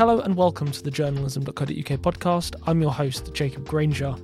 Hello 0.00 0.20
and 0.20 0.34
welcome 0.34 0.72
to 0.72 0.82
the 0.82 0.90
journalism.co.uk 0.90 1.66
podcast. 1.68 2.54
I'm 2.66 2.80
your 2.80 2.90
host, 2.90 3.34
Jacob 3.34 3.68
Granger. 3.68 4.14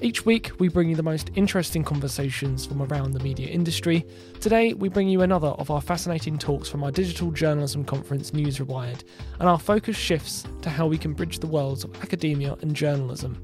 Each 0.00 0.24
week, 0.24 0.52
we 0.58 0.68
bring 0.68 0.88
you 0.88 0.96
the 0.96 1.02
most 1.02 1.30
interesting 1.34 1.84
conversations 1.84 2.64
from 2.64 2.80
around 2.80 3.12
the 3.12 3.20
media 3.20 3.46
industry. 3.46 4.06
Today, 4.40 4.72
we 4.72 4.88
bring 4.88 5.06
you 5.06 5.20
another 5.20 5.48
of 5.48 5.70
our 5.70 5.82
fascinating 5.82 6.38
talks 6.38 6.70
from 6.70 6.82
our 6.82 6.90
digital 6.90 7.30
journalism 7.30 7.84
conference, 7.84 8.32
News 8.32 8.56
Rewired, 8.56 9.02
and 9.38 9.50
our 9.50 9.58
focus 9.58 9.98
shifts 9.98 10.44
to 10.62 10.70
how 10.70 10.86
we 10.86 10.96
can 10.96 11.12
bridge 11.12 11.40
the 11.40 11.46
worlds 11.46 11.84
of 11.84 11.94
academia 12.02 12.56
and 12.62 12.74
journalism. 12.74 13.36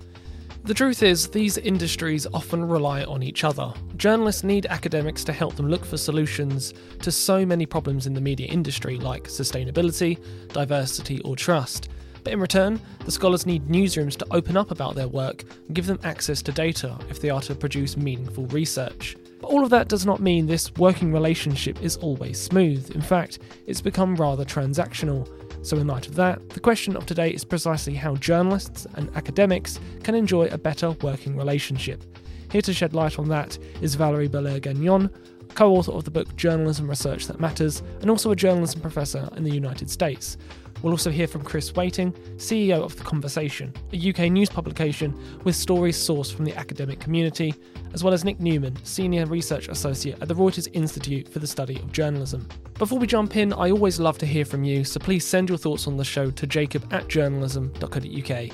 The 0.65 0.73
truth 0.73 1.03
is, 1.03 1.29
these 1.29 1.59
industries 1.59 2.27
often 2.33 2.65
rely 2.65 3.05
on 3.05 3.23
each 3.23 3.45
other. 3.45 3.75
Journalists 3.99 4.45
need 4.45 4.65
academics 4.65 5.23
to 5.25 5.33
help 5.35 5.57
them 5.57 5.69
look 5.69 5.85
for 5.85 5.99
solutions 5.99 6.73
to 7.03 7.13
so 7.13 7.45
many 7.45 7.67
problems 7.67 8.07
in 8.07 8.15
the 8.15 8.21
media 8.23 8.47
industry, 8.47 8.97
like 8.97 9.25
sustainability, 9.25 10.19
diversity, 10.55 11.21
or 11.21 11.37
trust. 11.37 11.91
But 12.23 12.33
in 12.33 12.41
return, 12.41 12.81
the 13.05 13.13
scholars 13.13 13.45
need 13.45 13.69
newsrooms 13.69 14.17
to 14.17 14.27
open 14.31 14.57
up 14.57 14.71
about 14.71 14.95
their 14.95 15.07
work 15.07 15.45
and 15.67 15.75
give 15.75 15.85
them 15.85 16.01
access 16.03 16.41
to 16.41 16.53
data 16.53 16.97
if 17.11 17.21
they 17.21 17.29
are 17.29 17.43
to 17.43 17.55
produce 17.55 17.99
meaningful 17.99 18.47
research. 18.47 19.19
But 19.43 19.49
all 19.49 19.65
of 19.65 19.71
that 19.71 19.89
does 19.89 20.07
not 20.07 20.21
mean 20.21 20.47
this 20.47 20.75
working 20.77 21.13
relationship 21.13 21.83
is 21.83 21.99
always 21.99 22.41
smooth. 22.41 22.91
In 22.95 23.03
fact, 23.03 23.41
it's 23.67 23.83
become 23.83 24.17
rather 24.17 24.47
transactional. 24.47 25.29
So, 25.65 25.79
in 25.79 25.87
light 25.87 26.07
of 26.07 26.15
that, 26.17 26.51
the 26.51 26.61
question 26.61 26.95
of 26.95 27.07
today 27.07 27.31
is 27.31 27.43
precisely 27.43 27.95
how 27.95 28.17
journalists 28.17 28.87
and 28.97 29.11
academics 29.17 29.81
can 30.03 30.15
enjoy 30.15 30.49
a 30.49 30.59
better 30.59 30.91
working 31.01 31.39
relationship. 31.39 32.05
Here 32.53 32.61
to 32.61 32.75
shed 32.75 32.93
light 32.93 33.19
on 33.19 33.31
that 33.31 33.57
is 33.81 33.95
Valerie 33.95 34.29
Belair 34.29 34.61
Gagnon, 34.61 35.09
co 35.55 35.75
author 35.75 35.93
of 35.93 36.05
the 36.05 36.11
book 36.11 36.37
Journalism 36.37 36.87
Research 36.87 37.27
That 37.29 37.41
Matters, 37.41 37.83
and 38.03 38.11
also 38.11 38.31
a 38.31 38.37
journalism 38.37 38.83
professor 38.83 39.27
in 39.39 39.45
the 39.45 39.55
United 39.55 39.89
States. 39.89 40.37
We'll 40.85 40.93
also 40.93 41.11
hear 41.11 41.27
from 41.27 41.45
Chris 41.45 41.75
Waiting, 41.75 42.13
CEO 42.37 42.83
of 42.83 42.95
The 42.95 43.05
Conversation, 43.05 43.73
a 43.95 44.11
UK 44.11 44.31
news 44.31 44.51
publication 44.51 45.19
with 45.43 45.57
stories 45.57 45.97
sourced 45.97 46.31
from 46.31 46.45
the 46.45 46.55
academic 46.55 47.01
community, 47.01 47.55
as 47.95 48.05
well 48.05 48.13
as 48.13 48.23
Nic 48.23 48.39
Newman, 48.39 48.77
Senior 48.85 49.25
Research 49.25 49.69
Associate 49.69 50.21
at 50.21 50.29
the 50.29 50.35
Reuters 50.35 50.69
Institute 50.75 51.27
for 51.27 51.39
the 51.39 51.47
Study 51.47 51.77
of 51.77 51.91
Journalism. 51.91 52.47
Before 52.77 52.99
we 52.99 53.07
jump 53.07 53.35
in, 53.35 53.55
I 53.55 53.71
always 53.71 53.99
love 53.99 54.19
to 54.19 54.27
hear 54.27 54.45
from 54.45 54.63
you, 54.63 54.85
so 54.85 55.01
please 55.01 55.27
send 55.27 55.49
your 55.49 55.57
thoughts 55.57 55.87
on 55.87 55.97
the 55.97 56.05
show 56.05 56.31
to 56.31 56.47
jacob 56.47 56.87
at 56.93 57.09
journalism.co.uk. 57.09 58.51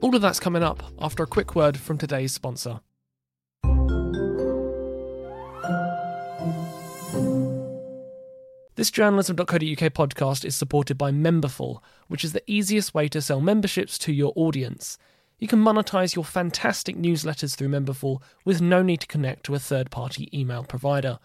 All 0.00 0.16
of 0.16 0.22
that's 0.22 0.40
coming 0.40 0.64
up 0.64 0.82
after 0.98 1.22
a 1.22 1.28
quick 1.28 1.54
word 1.54 1.78
from 1.78 1.98
today's 1.98 2.32
sponsor. 2.32 2.80
This 8.80 8.90
journalism.co.uk 8.90 9.92
podcast 9.92 10.42
is 10.42 10.56
supported 10.56 10.96
by 10.96 11.10
Memberful, 11.10 11.82
which 12.08 12.24
is 12.24 12.32
the 12.32 12.42
easiest 12.50 12.94
way 12.94 13.08
to 13.08 13.20
sell 13.20 13.42
memberships 13.42 13.98
to 13.98 14.10
your 14.10 14.32
audience. 14.36 14.96
You 15.38 15.48
can 15.48 15.62
monetize 15.62 16.16
your 16.16 16.24
fantastic 16.24 16.96
newsletters 16.96 17.54
through 17.54 17.68
Memberful 17.68 18.22
with 18.46 18.62
no 18.62 18.80
need 18.80 19.02
to 19.02 19.06
connect 19.06 19.44
to 19.44 19.54
a 19.54 19.58
third 19.58 19.90
party 19.90 20.30
email 20.32 20.64
provider. 20.64 21.18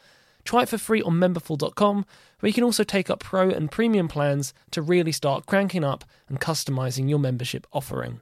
Try 0.43 0.63
it 0.63 0.67
for 0.67 0.77
free 0.77 1.01
on 1.01 1.13
memberful.com, 1.13 2.05
where 2.41 2.47
you 2.49 2.53
can 2.53 2.65
also 2.65 2.83
take 2.83 3.09
up 3.09 3.21
pro 3.21 3.49
and 3.49 3.71
premium 3.71 4.09
plans 4.09 4.53
to 4.71 4.81
really 4.81 5.13
start 5.13 5.45
cranking 5.45 5.85
up 5.85 6.03
and 6.27 6.41
customizing 6.41 7.07
your 7.09 7.19
membership 7.19 7.65
offering. 7.71 8.19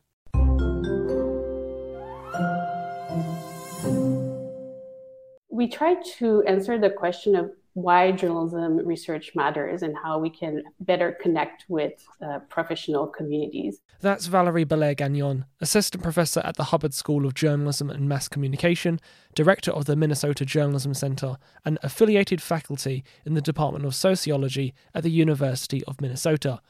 We 5.49 5.67
try 5.69 5.95
to 6.19 6.43
answer 6.43 6.77
the 6.77 6.91
question 6.91 7.35
of 7.35 7.51
why 7.73 8.11
journalism 8.11 8.77
research 8.85 9.31
matters 9.35 9.81
and 9.81 9.95
how 10.01 10.19
we 10.19 10.29
can 10.29 10.63
better 10.79 11.17
connect 11.21 11.65
with 11.67 11.93
uh, 12.21 12.39
professional 12.49 13.07
communities. 13.07 13.81
That's 13.99 14.27
Valerie 14.27 14.63
Belair 14.63 14.93
Gagnon, 14.93 15.45
Assistant 15.59 16.03
Professor 16.03 16.41
at 16.41 16.55
the 16.55 16.65
Hubbard 16.65 16.93
School 16.93 17.25
of 17.25 17.33
Journalism 17.33 17.89
and 17.89 18.07
Mass 18.07 18.27
Communication, 18.27 18.99
Director 19.33 19.71
of 19.71 19.85
the 19.85 19.95
Minnesota 19.95 20.45
Journalism 20.45 20.93
Center, 20.93 21.37
and 21.65 21.79
affiliated 21.81 22.41
faculty 22.41 23.03
in 23.25 23.33
the 23.33 23.41
Department 23.41 23.85
of 23.85 23.95
Sociology 23.95 24.73
at 24.93 25.03
the 25.03 25.09
University 25.09 25.83
of 25.85 25.99
Minnesota. 25.99 26.61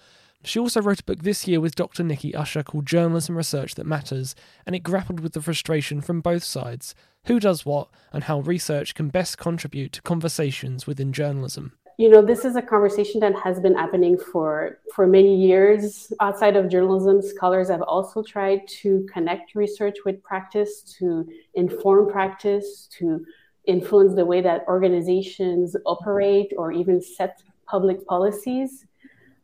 She 0.45 0.59
also 0.59 0.81
wrote 0.81 0.99
a 0.99 1.03
book 1.05 1.23
this 1.23 1.47
year 1.47 1.61
with 1.61 1.75
Dr. 1.75 2.03
Nikki 2.03 2.35
Usher 2.35 2.63
called 2.63 2.85
Journalism 2.85 3.37
Research 3.37 3.75
That 3.75 3.85
Matters, 3.85 4.35
and 4.65 4.75
it 4.75 4.83
grappled 4.83 5.21
with 5.21 5.31
the 5.31 5.41
frustration 5.41 6.01
from 6.01 6.19
both 6.19 6.43
sides 6.43 6.93
who 7.27 7.39
does 7.39 7.65
what, 7.65 7.87
and 8.11 8.25
how 8.25 8.41
research 8.41 8.93
can 8.93 9.07
best 9.07 9.37
contribute 9.37 9.93
to 9.93 10.01
conversations 10.01 10.85
within 10.85 11.13
journalism. 11.13 11.71
You 11.97 12.09
know, 12.09 12.21
this 12.21 12.43
is 12.43 12.57
a 12.57 12.61
conversation 12.61 13.21
that 13.21 13.33
has 13.41 13.61
been 13.61 13.75
happening 13.75 14.17
for, 14.17 14.79
for 14.93 15.07
many 15.07 15.33
years. 15.33 16.11
Outside 16.19 16.57
of 16.57 16.69
journalism, 16.69 17.21
scholars 17.21 17.69
have 17.69 17.83
also 17.83 18.21
tried 18.21 18.67
to 18.81 19.07
connect 19.13 19.55
research 19.55 19.97
with 20.03 20.21
practice, 20.23 20.81
to 20.99 21.25
inform 21.53 22.11
practice, 22.11 22.89
to 22.97 23.23
influence 23.65 24.15
the 24.15 24.25
way 24.25 24.41
that 24.41 24.65
organizations 24.67 25.77
operate 25.85 26.51
or 26.57 26.73
even 26.73 27.01
set 27.01 27.41
public 27.65 28.05
policies. 28.07 28.85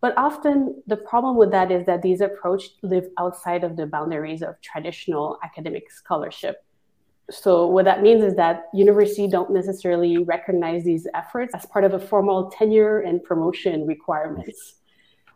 But 0.01 0.13
often 0.17 0.81
the 0.87 0.95
problem 0.95 1.35
with 1.35 1.51
that 1.51 1.71
is 1.71 1.85
that 1.85 2.01
these 2.01 2.21
approaches 2.21 2.71
live 2.83 3.07
outside 3.17 3.63
of 3.63 3.75
the 3.75 3.85
boundaries 3.85 4.41
of 4.41 4.59
traditional 4.61 5.37
academic 5.43 5.91
scholarship. 5.91 6.63
So 7.29 7.67
what 7.67 7.85
that 7.85 8.01
means 8.01 8.23
is 8.23 8.35
that 8.35 8.69
universities 8.73 9.31
don't 9.31 9.51
necessarily 9.51 10.17
recognize 10.17 10.83
these 10.83 11.05
efforts 11.13 11.53
as 11.53 11.65
part 11.65 11.83
of 11.83 11.93
a 11.93 11.99
formal 11.99 12.49
tenure 12.49 13.01
and 13.01 13.23
promotion 13.23 13.85
requirements. 13.85 14.75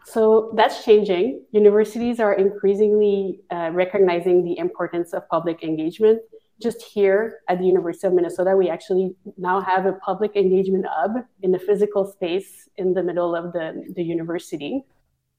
So 0.06 0.52
that's 0.56 0.84
changing. 0.84 1.46
Universities 1.52 2.20
are 2.20 2.34
increasingly 2.34 3.42
uh, 3.52 3.70
recognizing 3.74 4.44
the 4.44 4.58
importance 4.58 5.14
of 5.14 5.28
public 5.30 5.64
engagement 5.64 6.22
just 6.62 6.82
here 6.82 7.40
at 7.50 7.60
the 7.60 7.66
University 7.66 8.08
of 8.08 8.14
Minnesota, 8.14 8.56
we 8.56 8.70
actually 8.70 9.16
now 9.38 9.62
have 9.62 9.86
a 9.86 9.94
public 9.94 10.36
engagement 10.36 10.86
hub 10.90 11.26
in 11.42 11.52
the 11.52 11.60
physical 11.60 12.06
space 12.06 12.70
in 12.78 12.94
the 12.94 13.04
middle 13.04 13.36
of 13.36 13.54
the, 13.54 13.94
the 13.96 14.04
university. 14.04 14.84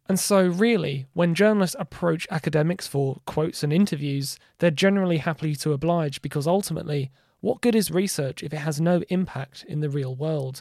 And 0.06 0.20
so, 0.20 0.46
really, 0.46 1.06
when 1.14 1.34
journalists 1.34 1.76
approach 1.78 2.26
academics 2.30 2.86
for 2.86 3.20
quotes 3.24 3.62
and 3.62 3.72
interviews, 3.72 4.38
they're 4.58 4.70
generally 4.70 5.16
happy 5.18 5.54
to 5.56 5.72
oblige 5.72 6.20
because 6.20 6.46
ultimately, 6.46 7.10
what 7.40 7.62
good 7.62 7.74
is 7.74 7.90
research 7.90 8.42
if 8.42 8.52
it 8.52 8.58
has 8.58 8.80
no 8.80 9.02
impact 9.08 9.64
in 9.66 9.80
the 9.80 9.88
real 9.88 10.14
world? 10.14 10.60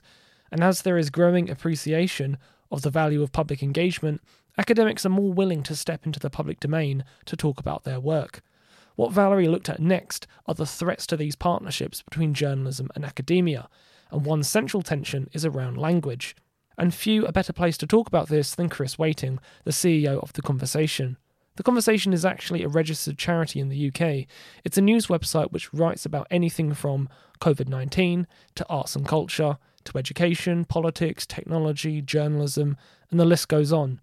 And 0.49 0.63
as 0.63 0.83
there 0.83 0.97
is 0.97 1.09
growing 1.09 1.49
appreciation 1.49 2.37
of 2.71 2.83
the 2.83 2.89
value 2.89 3.21
of 3.21 3.31
public 3.33 3.61
engagement, 3.61 4.21
academics 4.57 5.05
are 5.05 5.09
more 5.09 5.33
willing 5.33 5.63
to 5.63 5.75
step 5.75 6.05
into 6.05 6.19
the 6.19 6.29
public 6.29 6.59
domain 6.59 7.03
to 7.25 7.35
talk 7.35 7.59
about 7.59 7.83
their 7.83 7.99
work. 7.99 8.41
What 8.95 9.11
Valerie 9.11 9.47
looked 9.47 9.69
at 9.69 9.79
next 9.79 10.27
are 10.45 10.53
the 10.53 10.65
threats 10.65 11.07
to 11.07 11.17
these 11.17 11.35
partnerships 11.35 12.01
between 12.01 12.33
journalism 12.33 12.89
and 12.95 13.03
academia, 13.03 13.69
and 14.11 14.25
one 14.25 14.43
central 14.43 14.83
tension 14.83 15.29
is 15.33 15.45
around 15.45 15.77
language. 15.77 16.35
And 16.77 16.93
few 16.93 17.25
a 17.25 17.31
better 17.31 17.53
place 17.53 17.77
to 17.77 17.87
talk 17.87 18.07
about 18.07 18.29
this 18.29 18.55
than 18.55 18.69
Chris 18.69 18.97
Waiting, 18.97 19.39
the 19.63 19.71
CEO 19.71 20.21
of 20.21 20.33
The 20.33 20.41
Conversation. 20.41 21.17
The 21.55 21.63
Conversation 21.63 22.13
is 22.13 22.25
actually 22.25 22.63
a 22.63 22.67
registered 22.67 23.17
charity 23.17 23.59
in 23.59 23.69
the 23.69 23.87
UK. 23.87 24.27
It's 24.63 24.77
a 24.77 24.81
news 24.81 25.07
website 25.07 25.51
which 25.51 25.73
writes 25.73 26.05
about 26.05 26.27
anything 26.31 26.73
from 26.73 27.09
COVID 27.41 27.67
19 27.67 28.25
to 28.55 28.69
arts 28.69 28.95
and 28.95 29.07
culture 29.07 29.57
to 29.83 29.97
education, 29.97 30.65
politics, 30.65 31.25
technology, 31.25 32.01
journalism, 32.01 32.77
and 33.11 33.19
the 33.19 33.25
list 33.25 33.49
goes 33.49 33.71
on. 33.71 33.99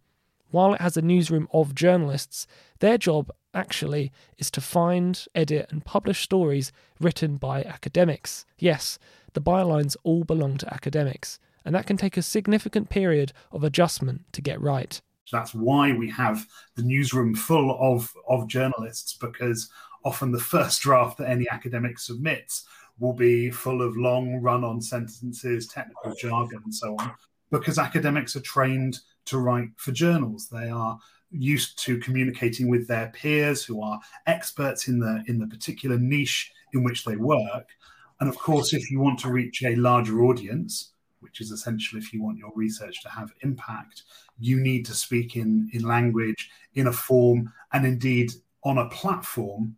While 0.50 0.74
it 0.74 0.80
has 0.80 0.96
a 0.96 1.02
newsroom 1.02 1.48
of 1.52 1.74
journalists, 1.74 2.46
their 2.80 2.98
job 2.98 3.30
actually 3.54 4.12
is 4.38 4.50
to 4.52 4.60
find, 4.60 5.26
edit, 5.34 5.66
and 5.70 5.84
publish 5.84 6.22
stories 6.22 6.72
written 6.98 7.36
by 7.36 7.62
academics. 7.62 8.44
Yes, 8.58 8.98
the 9.32 9.40
bylines 9.40 9.96
all 10.02 10.24
belong 10.24 10.56
to 10.58 10.74
academics, 10.74 11.38
and 11.64 11.74
that 11.74 11.86
can 11.86 11.96
take 11.96 12.16
a 12.16 12.22
significant 12.22 12.90
period 12.90 13.32
of 13.52 13.64
adjustment 13.64 14.22
to 14.32 14.42
get 14.42 14.60
right. 14.60 15.00
So 15.24 15.36
that's 15.36 15.54
why 15.54 15.92
we 15.92 16.10
have 16.10 16.46
the 16.74 16.82
newsroom 16.82 17.34
full 17.34 17.78
of, 17.80 18.12
of 18.28 18.48
journalists, 18.48 19.16
because 19.16 19.70
often 20.04 20.32
the 20.32 20.40
first 20.40 20.80
draft 20.82 21.18
that 21.18 21.28
any 21.28 21.46
academic 21.50 21.98
submits 21.98 22.64
will 22.98 23.12
be 23.12 23.50
full 23.50 23.82
of 23.82 23.96
long 23.96 24.40
run 24.40 24.64
on 24.64 24.80
sentences, 24.80 25.68
technical 25.68 26.14
jargon, 26.14 26.60
and 26.64 26.74
so 26.74 26.96
on, 26.98 27.12
because 27.50 27.78
academics 27.78 28.34
are 28.34 28.40
trained 28.40 28.98
to 29.30 29.38
write 29.38 29.70
for 29.76 29.92
journals. 29.92 30.48
They 30.48 30.68
are 30.68 30.98
used 31.30 31.78
to 31.84 31.98
communicating 31.98 32.68
with 32.68 32.86
their 32.86 33.08
peers 33.08 33.64
who 33.64 33.82
are 33.82 34.00
experts 34.26 34.88
in 34.88 34.98
the 34.98 35.22
in 35.26 35.38
the 35.38 35.46
particular 35.46 35.98
niche 35.98 36.52
in 36.72 36.82
which 36.82 37.04
they 37.04 37.16
work 37.16 37.68
and 38.20 38.28
of 38.28 38.36
course 38.36 38.72
if 38.72 38.90
you 38.90 39.00
want 39.00 39.18
to 39.18 39.30
reach 39.30 39.62
a 39.62 39.76
larger 39.76 40.22
audience 40.22 40.92
which 41.20 41.40
is 41.40 41.50
essential 41.52 41.98
if 41.98 42.12
you 42.12 42.22
want 42.22 42.38
your 42.38 42.50
research 42.56 43.00
to 43.02 43.08
have 43.08 43.32
impact 43.42 44.02
you 44.38 44.58
need 44.58 44.84
to 44.84 44.92
speak 44.92 45.36
in 45.36 45.70
in 45.72 45.82
language 45.82 46.50
in 46.74 46.88
a 46.88 46.92
form 46.92 47.52
and 47.72 47.86
indeed 47.86 48.32
on 48.64 48.78
a 48.78 48.88
platform 48.88 49.76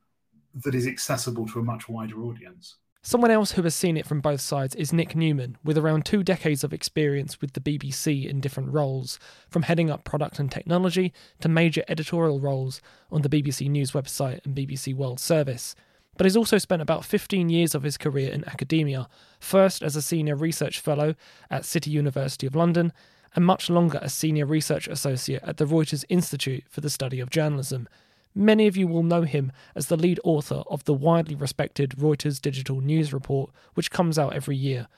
that 0.65 0.75
is 0.75 0.87
accessible 0.87 1.47
to 1.47 1.61
a 1.61 1.63
much 1.63 1.89
wider 1.89 2.23
audience 2.23 2.77
Someone 3.05 3.33
else 3.33 3.53
who 3.53 3.63
has 3.63 3.75
seen 3.75 3.97
it 3.97 4.07
from 4.07 4.21
both 4.21 4.41
sides 4.41 4.77
is 4.77 4.93
Nic 4.93 5.17
Newman, 5.17 5.57
with 5.65 5.77
around 5.77 6.05
two 6.05 6.23
decades 6.23 6.63
of 6.63 6.73
experience 6.73 7.41
with 7.41 7.53
the 7.53 7.61
BBC 7.61 8.25
in 8.29 8.41
different 8.41 8.73
roles, 8.73 9.19
from 9.51 9.63
heading 9.63 9.91
up 9.91 10.05
product 10.05 10.39
and 10.39 10.53
technology 10.53 11.13
to 11.41 11.49
major 11.49 11.83
editorial 11.89 12.39
roles 12.39 12.81
on 13.11 13.23
the 13.23 13.29
BBC 13.29 13.69
News 13.69 13.91
website 13.91 14.47
and 14.47 14.55
BBC 14.55 14.95
World 14.95 15.19
Service. 15.19 15.75
But 16.17 16.27
he's 16.27 16.37
also 16.37 16.59
spent 16.59 16.81
about 16.81 17.05
15 17.05 17.49
years 17.49 17.75
of 17.75 17.83
his 17.83 17.99
career 17.99 18.31
in 18.31 18.45
academia, 18.45 19.09
first 19.41 19.83
as 19.83 19.97
a 19.97 20.03
senior 20.03 20.37
research 20.37 20.79
fellow 20.79 21.17
at 21.51 21.65
City 21.65 21.91
University 21.91 22.47
of 22.47 22.55
London, 22.55 22.93
and 23.35 23.45
much 23.45 23.69
longer 23.69 23.99
as 24.01 24.15
senior 24.15 24.47
research 24.47 24.87
associate 24.87 25.43
at 25.43 25.57
the 25.57 25.65
Reuters 25.65 26.05
Institute 26.09 26.63
for 26.69 26.81
the 26.81 26.91
Study 26.91 27.19
of 27.19 27.31
Journalism. 27.31 27.89
Many 28.35 28.67
of 28.67 28.77
you 28.77 28.87
will 28.87 29.03
know 29.03 29.23
him 29.23 29.53
as 29.75 29.87
the 29.87 29.97
lead 29.97 30.19
author 30.25 30.63
of 30.69 30.85
the 30.85 30.95
widely 30.95 31.35
respected 31.35 31.91
Reuters 31.99 32.41
Digital 32.41 32.81
News 32.81 33.13
Report, 33.13 33.51
which 33.75 33.91
comes 33.91 34.19
out 34.19 34.35
every 34.35 34.57
year. 34.57 34.89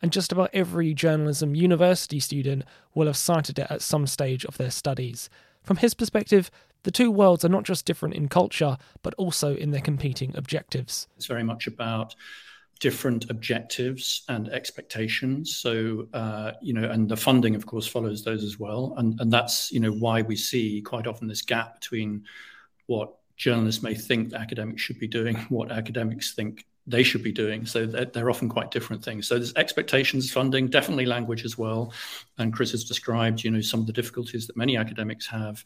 And 0.00 0.12
just 0.12 0.32
about 0.32 0.50
every 0.52 0.94
journalism 0.94 1.54
university 1.54 2.20
student 2.20 2.64
will 2.94 3.06
have 3.06 3.16
cited 3.16 3.58
it 3.58 3.66
at 3.70 3.82
some 3.82 4.06
stage 4.06 4.44
of 4.44 4.58
their 4.58 4.70
studies. 4.70 5.28
From 5.62 5.78
his 5.78 5.94
perspective, 5.94 6.50
the 6.82 6.90
two 6.90 7.10
worlds 7.10 7.44
are 7.44 7.48
not 7.48 7.64
just 7.64 7.86
different 7.86 8.14
in 8.14 8.28
culture, 8.28 8.76
but 9.02 9.14
also 9.14 9.56
in 9.56 9.70
their 9.70 9.80
competing 9.80 10.36
objectives. 10.36 11.08
It's 11.16 11.26
very 11.26 11.42
much 11.42 11.66
about 11.66 12.14
different 12.80 13.30
objectives 13.30 14.22
and 14.28 14.48
expectations. 14.50 15.56
So, 15.56 16.06
uh, 16.12 16.52
you 16.60 16.74
know, 16.74 16.90
and 16.90 17.08
the 17.08 17.16
funding, 17.16 17.54
of 17.54 17.64
course, 17.66 17.86
follows 17.86 18.22
those 18.22 18.44
as 18.44 18.58
well. 18.58 18.94
And, 18.98 19.18
and 19.20 19.32
that's, 19.32 19.72
you 19.72 19.80
know, 19.80 19.92
why 19.92 20.22
we 20.22 20.36
see 20.36 20.82
quite 20.82 21.06
often 21.06 21.26
this 21.26 21.42
gap 21.42 21.80
between 21.80 22.24
what 22.86 23.14
journalists 23.36 23.82
may 23.82 23.94
think 23.94 24.32
academics 24.32 24.82
should 24.82 24.98
be 24.98 25.08
doing, 25.08 25.36
what 25.48 25.70
academics 25.70 26.34
think 26.34 26.66
they 26.86 27.02
should 27.02 27.22
be 27.22 27.32
doing. 27.32 27.64
So 27.64 27.86
they're, 27.86 28.30
often 28.30 28.48
quite 28.48 28.70
different 28.70 29.02
things. 29.02 29.26
So 29.26 29.36
there's 29.36 29.54
expectations, 29.54 30.30
funding, 30.30 30.68
definitely 30.68 31.06
language 31.06 31.44
as 31.44 31.56
well. 31.56 31.94
And 32.36 32.52
Chris 32.52 32.72
has 32.72 32.84
described, 32.84 33.42
you 33.42 33.50
know, 33.50 33.62
some 33.62 33.80
of 33.80 33.86
the 33.86 33.92
difficulties 33.92 34.46
that 34.46 34.56
many 34.56 34.76
academics 34.76 35.26
have 35.26 35.64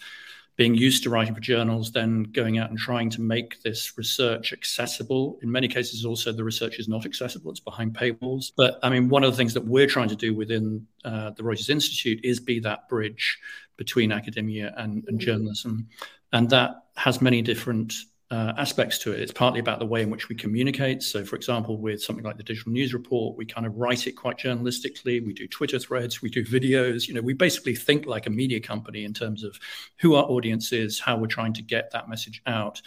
being 0.58 0.74
used 0.74 1.04
to 1.04 1.10
writing 1.10 1.34
for 1.34 1.40
journals, 1.40 1.92
then 1.92 2.24
going 2.24 2.58
out 2.58 2.68
and 2.68 2.78
trying 2.78 3.08
to 3.08 3.20
make 3.20 3.62
this 3.62 3.96
research 3.96 4.52
accessible. 4.52 5.38
In 5.40 5.50
many 5.50 5.68
cases, 5.68 6.04
also 6.04 6.32
the 6.32 6.42
research 6.42 6.80
is 6.80 6.88
not 6.88 7.06
accessible; 7.06 7.52
it's 7.52 7.60
behind 7.60 7.94
paywalls. 7.94 8.50
But 8.56 8.80
I 8.82 8.90
mean, 8.90 9.08
one 9.08 9.22
of 9.22 9.30
the 9.30 9.36
things 9.36 9.54
that 9.54 9.64
we're 9.64 9.86
trying 9.86 10.08
to 10.08 10.16
do 10.16 10.34
within 10.34 10.84
uh, 11.04 11.30
the 11.30 11.44
Reuters 11.44 11.70
Institute 11.70 12.20
is 12.24 12.40
be 12.40 12.58
that 12.60 12.88
bridge 12.88 13.38
between 13.76 14.10
academia 14.10 14.74
and, 14.76 15.04
and 15.06 15.20
journalism, 15.20 15.88
and 16.32 16.50
that 16.50 16.84
has 16.96 17.20
many 17.20 17.42
different 17.42 17.94
uh, 18.30 18.52
aspects 18.58 18.98
to 18.98 19.12
it. 19.12 19.20
It's 19.20 19.32
partly 19.32 19.58
about 19.58 19.78
the 19.78 19.86
way 19.86 20.02
in 20.02 20.10
which 20.10 20.28
we 20.28 20.34
communicate. 20.34 21.02
So, 21.02 21.24
for 21.24 21.36
example, 21.36 21.78
with 21.78 22.02
something 22.02 22.24
like 22.24 22.36
the 22.36 22.42
digital 22.42 22.72
news 22.72 22.92
report, 22.92 23.38
we 23.38 23.46
kind 23.46 23.66
of 23.66 23.76
write 23.76 24.06
it 24.06 24.12
quite 24.12 24.36
journalistically. 24.36 25.24
We 25.24 25.32
do 25.32 25.48
Twitter 25.48 25.78
threads, 25.78 26.20
we 26.20 26.28
do 26.28 26.44
videos. 26.44 27.08
You 27.08 27.14
know, 27.14 27.22
we 27.22 27.32
basically 27.32 27.74
think 27.74 28.04
like 28.04 28.26
a 28.26 28.30
media 28.30 28.60
company 28.60 29.04
in 29.04 29.14
terms 29.14 29.44
of 29.44 29.58
who 30.00 30.14
our 30.14 30.24
audience 30.24 30.72
is, 30.72 31.00
how 31.00 31.16
we're 31.16 31.26
trying 31.26 31.54
to 31.54 31.62
get 31.62 31.90
that 31.92 32.08
message 32.08 32.42
out. 32.46 32.82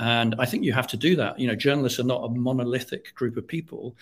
And 0.00 0.34
I 0.38 0.46
think 0.46 0.64
you 0.64 0.72
have 0.72 0.86
to 0.88 0.96
do 0.96 1.14
that. 1.16 1.38
You 1.38 1.46
know, 1.46 1.54
journalists 1.54 2.00
are 2.00 2.04
not 2.04 2.24
a 2.24 2.28
monolithic 2.30 3.14
group 3.14 3.36
of 3.36 3.46
people. 3.46 3.96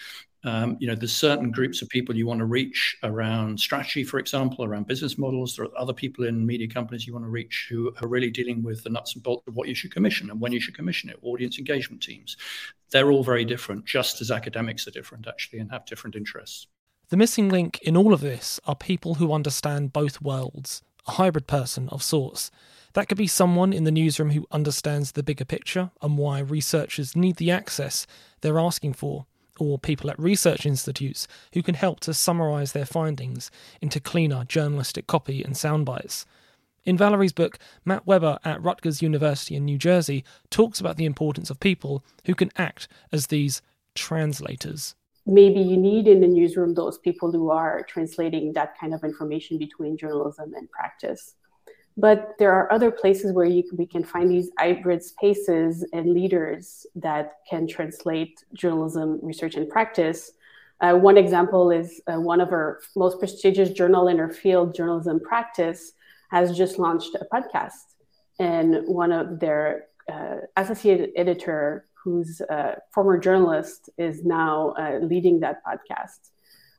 Um, 0.45 0.77
you 0.79 0.87
know, 0.87 0.95
there's 0.95 1.13
certain 1.13 1.51
groups 1.51 1.83
of 1.83 1.89
people 1.89 2.17
you 2.17 2.25
want 2.25 2.39
to 2.39 2.45
reach 2.45 2.97
around 3.03 3.59
strategy, 3.59 4.05
for 4.05 4.21
example, 4.21 4.65
around 4.65 4.87
business 4.87 5.19
models. 5.19 5.57
There 5.57 5.65
are 5.65 5.77
other 5.77 5.93
people 5.93 6.25
in 6.25 6.47
media 6.47 6.69
companies 6.69 7.05
you 7.05 7.13
want 7.13 7.25
to 7.25 7.31
reach 7.31 7.67
who 7.69 7.93
are 8.01 8.07
really 8.07 8.31
dealing 8.31 8.63
with 8.63 8.85
the 8.85 8.91
nuts 8.91 9.15
and 9.15 9.25
bolts 9.25 9.49
of 9.49 9.57
what 9.57 9.67
you 9.67 9.75
should 9.75 9.93
commission 9.93 10.31
and 10.31 10.41
when 10.41 10.53
you 10.53 10.61
should 10.61 10.77
commission 10.77 11.11
it. 11.11 11.19
Audience 11.23 11.59
engagement 11.59 12.01
teams, 12.01 12.37
they're 12.91 13.11
all 13.11 13.25
very 13.25 13.45
different, 13.45 13.85
just 13.85 14.21
as 14.21 14.31
academics 14.31 14.87
are 14.87 14.93
different 14.93 15.27
actually 15.27 15.59
and 15.59 15.73
have 15.73 15.85
different 15.85 16.15
interests. 16.15 16.69
The 17.09 17.17
missing 17.17 17.49
link 17.49 17.81
in 17.83 17.97
all 17.97 18.15
of 18.15 18.21
this 18.21 18.61
are 18.67 18.77
people 18.77 19.15
who 19.15 19.33
understand 19.33 19.93
both 19.93 20.23
worlds, 20.23 20.83
a 21.09 21.13
hybrid 21.13 21.49
person 21.49 21.89
of 21.89 22.05
sorts. 22.05 22.53
That 22.99 23.09
could 23.09 23.17
be 23.17 23.29
someone 23.29 23.73
in 23.73 23.85
the 23.85 23.93
newsroom 23.93 24.31
who 24.31 24.49
understands 24.51 25.13
the 25.13 25.23
bigger 25.23 25.45
picture 25.45 25.93
and 26.03 26.19
why 26.19 26.41
researchers 26.41 27.15
need 27.15 27.37
the 27.37 27.53
access 27.53 28.09
they're 28.41 28.59
asking 28.59 28.95
for 28.95 29.25
or 29.57 29.79
people 29.79 30.11
at 30.11 30.19
research 30.19 30.67
institutes 30.67 31.29
who 31.55 31.63
can 31.63 31.77
help 31.77 32.01
to 32.01 32.13
summarise 32.13 32.73
their 32.73 32.85
findings 32.85 33.53
into 33.81 34.01
cleaner 34.01 34.45
journalistic 34.47 35.07
copy 35.07 35.45
and 35.45 35.55
soundbites. 35.55 36.25
In 36.85 36.97
Valerie's 36.99 37.33
book, 37.33 37.61
Matt 37.85 38.05
Weber 38.05 38.41
at 38.45 38.61
Rutgers 38.61 39.01
University 39.01 39.55
in 39.55 39.65
New 39.65 39.79
Jersey 39.79 40.25
talks 40.51 40.81
about 40.81 40.97
the 40.97 41.07
importance 41.07 41.51
of 41.51 41.61
people 41.61 42.03
who 42.25 42.35
can 42.35 42.51
act 42.57 42.89
as 43.13 43.29
these 43.29 43.63
translators. 43.95 44.97
Maybe 45.25 45.61
you 45.61 45.77
need 45.77 46.09
in 46.09 46.21
the 46.21 46.27
newsroom 46.27 46.75
those 46.75 46.99
people 46.99 47.31
who 47.31 47.51
are 47.51 47.85
translating 47.85 48.55
that 48.55 48.77
kind 48.77 48.93
of 48.93 49.05
information 49.05 49.57
between 49.57 49.97
journalism 49.97 50.53
and 50.57 50.69
practice. 50.69 51.37
But 51.99 52.37
there 52.39 52.53
are 52.53 52.73
other 52.73 52.93
places 52.93 53.33
where 53.33 53.45
you, 53.45 53.65
we 53.77 53.85
can 53.85 54.05
find 54.05 54.31
these 54.31 54.51
hybrid 54.57 55.03
spaces 55.03 55.85
and 55.93 56.15
leaders 56.15 56.87
that 56.95 57.39
can 57.51 57.67
translate 57.67 58.45
journalism, 58.55 59.19
research, 59.21 59.57
and 59.57 59.69
practice. 59.69 60.31
Uh, 60.81 60.95
one 60.95 61.19
example 61.19 61.73
is 61.73 62.01
uh, 62.07 62.21
one 62.21 62.41
of 62.41 62.53
our 62.53 62.79
most 62.95 63.19
prestigious 63.19 63.71
journal 63.71 64.07
in 64.07 64.21
our 64.21 64.31
field, 64.31 64.77
Journalism 64.77 65.19
Practice, 65.19 65.95
has 66.31 66.57
just 66.57 66.79
launched 66.79 67.17
a 67.17 67.25
podcast. 67.35 67.97
And 68.39 68.87
one 68.87 69.11
of 69.11 69.41
their 69.41 69.87
uh, 70.09 70.37
associate 70.57 71.11
editor, 71.17 71.87
who's 71.95 72.41
a 72.43 72.77
former 72.95 73.19
journalist, 73.19 73.91
is 73.99 74.25
now 74.25 74.73
uh, 74.79 75.01
leading 75.03 75.41
that 75.41 75.63
podcast. 75.67 76.31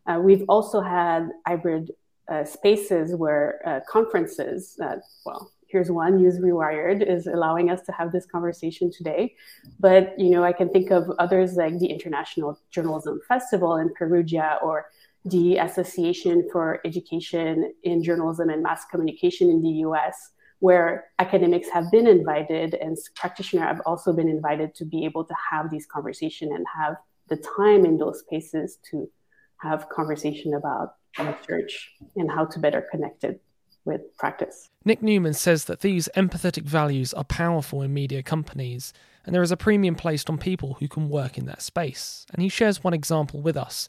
Uh, 0.07 0.17
we've 0.21 0.45
also 0.47 0.79
had 0.79 1.27
hybrid 1.45 1.91
uh, 2.29 2.45
spaces 2.45 3.15
where 3.15 3.59
uh, 3.65 3.79
conferences, 3.89 4.75
uh, 4.83 4.97
well, 5.25 5.51
here's 5.67 5.91
one, 5.91 6.17
News 6.17 6.39
Rewired 6.39 7.07
is 7.07 7.27
allowing 7.27 7.69
us 7.69 7.81
to 7.81 7.91
have 7.91 8.11
this 8.11 8.25
conversation 8.25 8.91
today. 8.91 9.35
But, 9.79 10.19
you 10.19 10.31
know, 10.31 10.43
I 10.43 10.51
can 10.51 10.69
think 10.69 10.91
of 10.91 11.09
others 11.19 11.55
like 11.55 11.77
the 11.79 11.87
International 11.87 12.59
Journalism 12.71 13.19
Festival 13.27 13.77
in 13.77 13.93
Perugia 13.93 14.59
or 14.63 14.87
the 15.25 15.57
Association 15.57 16.47
for 16.51 16.79
Education 16.85 17.73
in 17.83 18.03
Journalism 18.03 18.49
and 18.49 18.63
Mass 18.63 18.85
Communication 18.85 19.49
in 19.49 19.61
the 19.61 19.83
US, 19.87 20.31
where 20.59 21.11
academics 21.19 21.69
have 21.69 21.91
been 21.91 22.07
invited 22.07 22.73
and 22.75 22.97
practitioners 23.15 23.63
have 23.63 23.81
also 23.85 24.11
been 24.13 24.29
invited 24.29 24.73
to 24.75 24.85
be 24.85 25.05
able 25.05 25.23
to 25.23 25.35
have 25.51 25.69
these 25.69 25.85
conversations 25.85 26.51
and 26.53 26.65
have 26.79 26.95
the 27.27 27.37
time 27.57 27.85
in 27.85 27.97
those 27.97 28.19
spaces 28.19 28.79
to 28.89 29.09
have 29.57 29.89
conversation 29.89 30.53
about 30.55 30.95
research 31.17 31.91
and 32.15 32.29
how 32.29 32.45
to 32.45 32.59
better 32.59 32.85
connect 32.91 33.23
it 33.23 33.41
with 33.85 34.15
practice. 34.17 34.69
Nic 34.85 35.01
Newman 35.01 35.33
says 35.33 35.65
that 35.65 35.81
these 35.81 36.09
empathetic 36.15 36.63
values 36.63 37.13
are 37.13 37.23
powerful 37.23 37.81
in 37.81 37.93
media 37.93 38.21
companies, 38.21 38.93
and 39.25 39.33
there 39.33 39.41
is 39.41 39.51
a 39.51 39.57
premium 39.57 39.95
placed 39.95 40.29
on 40.29 40.37
people 40.37 40.75
who 40.75 40.87
can 40.87 41.09
work 41.09 41.37
in 41.37 41.45
that 41.45 41.61
space. 41.61 42.25
And 42.33 42.41
he 42.41 42.49
shares 42.49 42.83
one 42.83 42.93
example 42.93 43.41
with 43.41 43.57
us. 43.57 43.87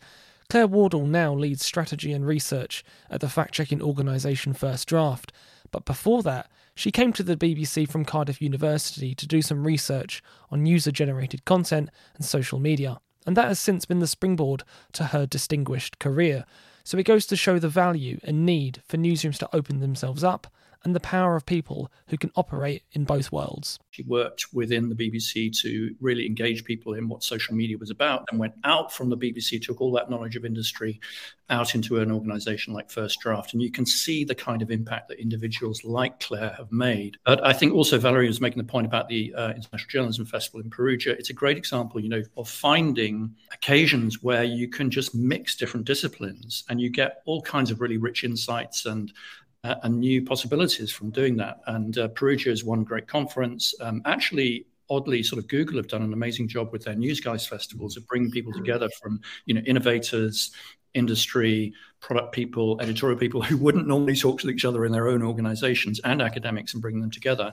Claire 0.48 0.66
Wardle 0.66 1.06
now 1.06 1.32
leads 1.32 1.64
strategy 1.64 2.12
and 2.12 2.26
research 2.26 2.84
at 3.08 3.20
the 3.20 3.28
fact 3.28 3.54
checking 3.54 3.80
organisation 3.80 4.52
First 4.52 4.88
Draft, 4.88 5.32
but 5.70 5.84
before 5.84 6.22
that, 6.24 6.50
she 6.74 6.90
came 6.90 7.12
to 7.12 7.22
the 7.22 7.36
BBC 7.36 7.88
from 7.88 8.04
Cardiff 8.04 8.40
University 8.40 9.14
to 9.14 9.26
do 9.26 9.42
some 9.42 9.66
research 9.66 10.22
on 10.50 10.66
user 10.66 10.90
generated 10.90 11.44
content 11.44 11.90
and 12.14 12.24
social 12.24 12.58
media, 12.58 13.00
and 13.26 13.36
that 13.36 13.48
has 13.48 13.58
since 13.58 13.84
been 13.84 13.98
the 13.98 14.06
springboard 14.06 14.64
to 14.94 15.04
her 15.04 15.26
distinguished 15.26 15.98
career. 15.98 16.44
So 16.84 16.98
it 16.98 17.06
goes 17.06 17.26
to 17.26 17.36
show 17.36 17.58
the 17.58 17.68
value 17.68 18.18
and 18.24 18.46
need 18.46 18.82
for 18.86 18.96
newsrooms 18.96 19.38
to 19.38 19.54
open 19.54 19.80
themselves 19.80 20.24
up 20.24 20.46
and 20.84 20.94
the 20.94 21.00
power 21.00 21.36
of 21.36 21.44
people 21.44 21.90
who 22.08 22.16
can 22.16 22.30
operate 22.36 22.82
in 22.92 23.04
both 23.04 23.30
worlds. 23.30 23.78
She 23.90 24.02
worked 24.04 24.46
within 24.52 24.88
the 24.88 24.94
BBC 24.94 25.56
to 25.60 25.94
really 26.00 26.26
engage 26.26 26.64
people 26.64 26.94
in 26.94 27.08
what 27.08 27.22
social 27.22 27.54
media 27.54 27.76
was 27.76 27.90
about 27.90 28.24
and 28.30 28.40
went 28.40 28.54
out 28.64 28.92
from 28.92 29.10
the 29.10 29.16
BBC, 29.16 29.60
took 29.60 29.80
all 29.80 29.92
that 29.92 30.10
knowledge 30.10 30.36
of 30.36 30.44
industry 30.44 31.00
out 31.50 31.74
into 31.74 31.98
an 31.98 32.12
organization 32.12 32.72
like 32.72 32.90
First 32.90 33.20
Draft. 33.20 33.52
And 33.52 33.62
you 33.62 33.70
can 33.70 33.84
see 33.84 34.24
the 34.24 34.34
kind 34.34 34.62
of 34.62 34.70
impact 34.70 35.08
that 35.08 35.20
individuals 35.20 35.84
like 35.84 36.20
Claire 36.20 36.54
have 36.56 36.70
made. 36.72 37.16
But 37.24 37.44
I 37.44 37.52
think 37.52 37.74
also 37.74 37.98
Valerie 37.98 38.28
was 38.28 38.40
making 38.40 38.58
the 38.58 38.70
point 38.70 38.86
about 38.86 39.08
the 39.08 39.34
uh, 39.34 39.48
International 39.50 39.88
Journalism 39.88 40.26
Festival 40.26 40.60
in 40.60 40.70
Perugia. 40.70 41.12
It's 41.12 41.30
a 41.30 41.34
great 41.34 41.58
example, 41.58 42.00
you 42.00 42.08
know, 42.08 42.22
of 42.36 42.48
finding 42.48 43.34
occasions 43.52 44.22
where 44.22 44.44
you 44.44 44.68
can 44.68 44.90
just 44.90 45.14
mix 45.14 45.56
different 45.56 45.86
disciplines 45.86 46.64
and 46.68 46.80
you 46.80 46.88
get 46.88 47.22
all 47.26 47.42
kinds 47.42 47.70
of 47.70 47.80
really 47.80 47.98
rich 47.98 48.24
insights 48.24 48.86
and 48.86 49.12
uh, 49.64 49.76
and 49.82 50.00
new 50.00 50.24
possibilities 50.24 50.90
from 50.90 51.10
doing 51.10 51.36
that. 51.36 51.60
And 51.66 51.96
uh, 51.98 52.08
Perugia 52.08 52.52
is 52.52 52.64
one 52.64 52.84
great 52.84 53.06
conference. 53.06 53.74
Um, 53.80 54.02
actually, 54.04 54.66
oddly, 54.88 55.22
sort 55.22 55.38
of 55.38 55.48
Google 55.48 55.76
have 55.76 55.88
done 55.88 56.02
an 56.02 56.12
amazing 56.12 56.48
job 56.48 56.72
with 56.72 56.84
their 56.84 56.94
Newsgeist 56.94 57.48
festivals 57.48 57.96
of 57.96 58.06
bringing 58.06 58.30
people 58.30 58.52
together 58.52 58.88
from, 59.00 59.20
you 59.46 59.54
know, 59.54 59.60
innovators, 59.62 60.52
industry, 60.94 61.72
product 62.00 62.32
people, 62.32 62.80
editorial 62.80 63.18
people 63.18 63.42
who 63.42 63.56
wouldn't 63.56 63.86
normally 63.86 64.16
talk 64.16 64.40
to 64.40 64.50
each 64.50 64.64
other 64.64 64.84
in 64.84 64.92
their 64.92 65.08
own 65.08 65.22
organizations 65.22 66.00
and 66.00 66.22
academics 66.22 66.72
and 66.72 66.82
bring 66.82 67.00
them 67.00 67.10
together. 67.10 67.52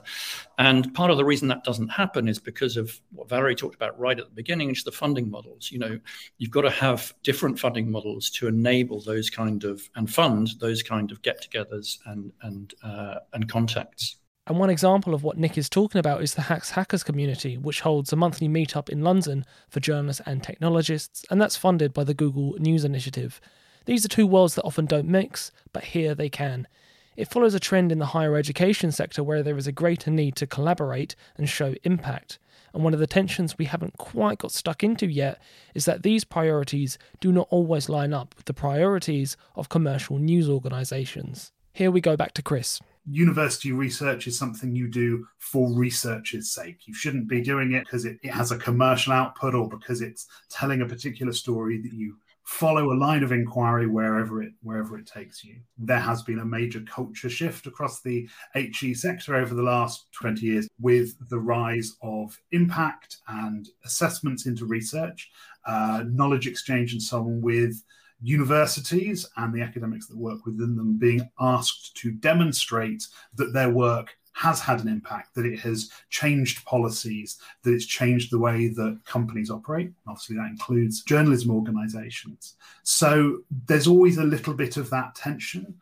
And 0.58 0.92
part 0.94 1.10
of 1.10 1.16
the 1.16 1.24
reason 1.24 1.48
that 1.48 1.64
doesn't 1.64 1.88
happen 1.88 2.28
is 2.28 2.38
because 2.38 2.76
of 2.76 2.98
what 3.12 3.28
Valerie 3.28 3.54
talked 3.54 3.74
about 3.74 3.98
right 3.98 4.18
at 4.18 4.26
the 4.26 4.34
beginning, 4.34 4.68
which 4.68 4.78
is 4.78 4.84
the 4.84 4.92
funding 4.92 5.30
models. 5.30 5.70
You 5.70 5.78
know, 5.78 6.00
you've 6.38 6.50
got 6.50 6.62
to 6.62 6.70
have 6.70 7.14
different 7.22 7.58
funding 7.58 7.90
models 7.90 8.30
to 8.30 8.48
enable 8.48 9.00
those 9.00 9.30
kind 9.30 9.64
of 9.64 9.88
and 9.94 10.12
fund 10.12 10.50
those 10.60 10.82
kind 10.82 11.12
of 11.12 11.22
get-togethers 11.22 11.98
and 12.06 12.32
and 12.42 12.74
uh, 12.82 13.16
and 13.32 13.48
contacts. 13.48 14.16
And 14.48 14.58
one 14.58 14.70
example 14.70 15.12
of 15.12 15.22
what 15.22 15.36
Nic 15.36 15.58
is 15.58 15.68
talking 15.68 15.98
about 15.98 16.22
is 16.22 16.32
the 16.32 16.40
Hacks 16.40 16.70
Hackers 16.70 17.02
community, 17.04 17.58
which 17.58 17.82
holds 17.82 18.14
a 18.14 18.16
monthly 18.16 18.48
meetup 18.48 18.88
in 18.88 19.04
London 19.04 19.44
for 19.68 19.78
journalists 19.78 20.22
and 20.24 20.42
technologists, 20.42 21.22
and 21.30 21.38
that's 21.38 21.58
funded 21.58 21.92
by 21.92 22.02
the 22.02 22.14
Google 22.14 22.54
News 22.58 22.82
Initiative. 22.82 23.42
These 23.84 24.06
are 24.06 24.08
two 24.08 24.26
worlds 24.26 24.54
that 24.54 24.62
often 24.62 24.86
don't 24.86 25.06
mix, 25.06 25.52
but 25.74 25.84
here 25.84 26.14
they 26.14 26.30
can. 26.30 26.66
It 27.14 27.28
follows 27.28 27.52
a 27.52 27.60
trend 27.60 27.92
in 27.92 27.98
the 27.98 28.06
higher 28.06 28.36
education 28.36 28.90
sector 28.90 29.22
where 29.22 29.42
there 29.42 29.58
is 29.58 29.66
a 29.66 29.72
greater 29.72 30.10
need 30.10 30.34
to 30.36 30.46
collaborate 30.46 31.14
and 31.36 31.46
show 31.46 31.74
impact. 31.84 32.38
And 32.72 32.82
one 32.82 32.94
of 32.94 33.00
the 33.00 33.06
tensions 33.06 33.58
we 33.58 33.66
haven't 33.66 33.98
quite 33.98 34.38
got 34.38 34.52
stuck 34.52 34.82
into 34.82 35.06
yet 35.06 35.42
is 35.74 35.84
that 35.84 36.02
these 36.02 36.24
priorities 36.24 36.96
do 37.20 37.32
not 37.32 37.48
always 37.50 37.90
line 37.90 38.14
up 38.14 38.34
with 38.34 38.46
the 38.46 38.54
priorities 38.54 39.36
of 39.56 39.68
commercial 39.68 40.16
news 40.16 40.48
organisations. 40.48 41.52
Here 41.74 41.90
we 41.90 42.00
go 42.00 42.16
back 42.16 42.32
to 42.32 42.42
Chris 42.42 42.80
university 43.10 43.72
research 43.72 44.26
is 44.26 44.38
something 44.38 44.74
you 44.74 44.88
do 44.88 45.26
for 45.38 45.72
research's 45.72 46.52
sake. 46.52 46.86
You 46.86 46.94
shouldn't 46.94 47.28
be 47.28 47.42
doing 47.42 47.72
it 47.72 47.84
because 47.84 48.04
it, 48.04 48.18
it, 48.22 48.30
has 48.30 48.52
a 48.52 48.58
commercial 48.58 49.12
output 49.12 49.54
or 49.54 49.68
because 49.68 50.00
it's 50.00 50.26
telling 50.50 50.82
a 50.82 50.86
particular 50.86 51.32
story 51.32 51.80
that 51.80 51.92
you 51.92 52.16
follow 52.44 52.92
a 52.92 52.96
line 52.96 53.22
of 53.22 53.30
inquiry 53.30 53.86
wherever 53.86 54.42
it 54.42 54.52
wherever 54.62 54.98
it 54.98 55.06
takes 55.06 55.44
you. 55.44 55.56
There 55.76 56.00
has 56.00 56.22
been 56.22 56.38
a 56.38 56.44
major 56.46 56.80
culture 56.80 57.28
shift 57.28 57.66
across 57.66 58.00
the 58.00 58.26
HE 58.54 58.94
sector 58.94 59.34
over 59.34 59.54
the 59.54 59.62
last 59.62 60.06
20 60.12 60.40
years 60.40 60.68
with 60.80 61.14
the 61.28 61.38
rise 61.38 61.94
of 62.02 62.38
impact 62.52 63.18
and 63.28 63.68
assessments 63.84 64.46
into 64.46 64.64
research, 64.64 65.30
uh, 65.66 66.04
knowledge 66.06 66.46
exchange 66.46 66.92
and 66.92 67.02
so 67.02 67.18
on 67.18 67.42
with 67.42 67.82
universities 68.22 69.26
and 69.36 69.54
the 69.54 69.62
academics 69.62 70.06
that 70.06 70.16
work 70.16 70.44
within 70.44 70.76
them 70.76 70.98
being 70.98 71.28
asked 71.40 71.96
to 71.96 72.10
demonstrate 72.10 73.06
that 73.34 73.52
their 73.52 73.70
work 73.70 74.16
has 74.32 74.60
had 74.60 74.80
an 74.80 74.88
impact, 74.88 75.34
that 75.34 75.44
it 75.44 75.58
has 75.58 75.90
changed 76.10 76.64
policies, 76.64 77.38
that 77.62 77.72
it's 77.72 77.86
changed 77.86 78.30
the 78.30 78.38
way 78.38 78.68
that 78.68 79.00
companies 79.04 79.50
operate. 79.50 79.90
Obviously, 80.06 80.36
that 80.36 80.46
includes 80.46 81.02
journalism 81.02 81.50
organizations. 81.50 82.54
So 82.84 83.40
there's 83.66 83.88
always 83.88 84.18
a 84.18 84.24
little 84.24 84.54
bit 84.54 84.76
of 84.76 84.90
that 84.90 85.16
tension. 85.16 85.74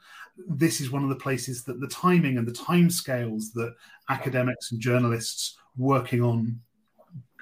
This 0.49 0.81
is 0.81 0.90
one 0.90 1.02
of 1.02 1.11
the 1.11 1.16
places 1.16 1.64
that 1.64 1.81
the 1.81 1.88
timing 1.88 2.38
and 2.38 2.49
the 2.49 2.52
timescales 2.52 3.52
that 3.55 3.75
academics 4.09 4.73
and 4.73 4.81
journalists 4.81 5.59
working 5.76 6.23
on 6.23 6.59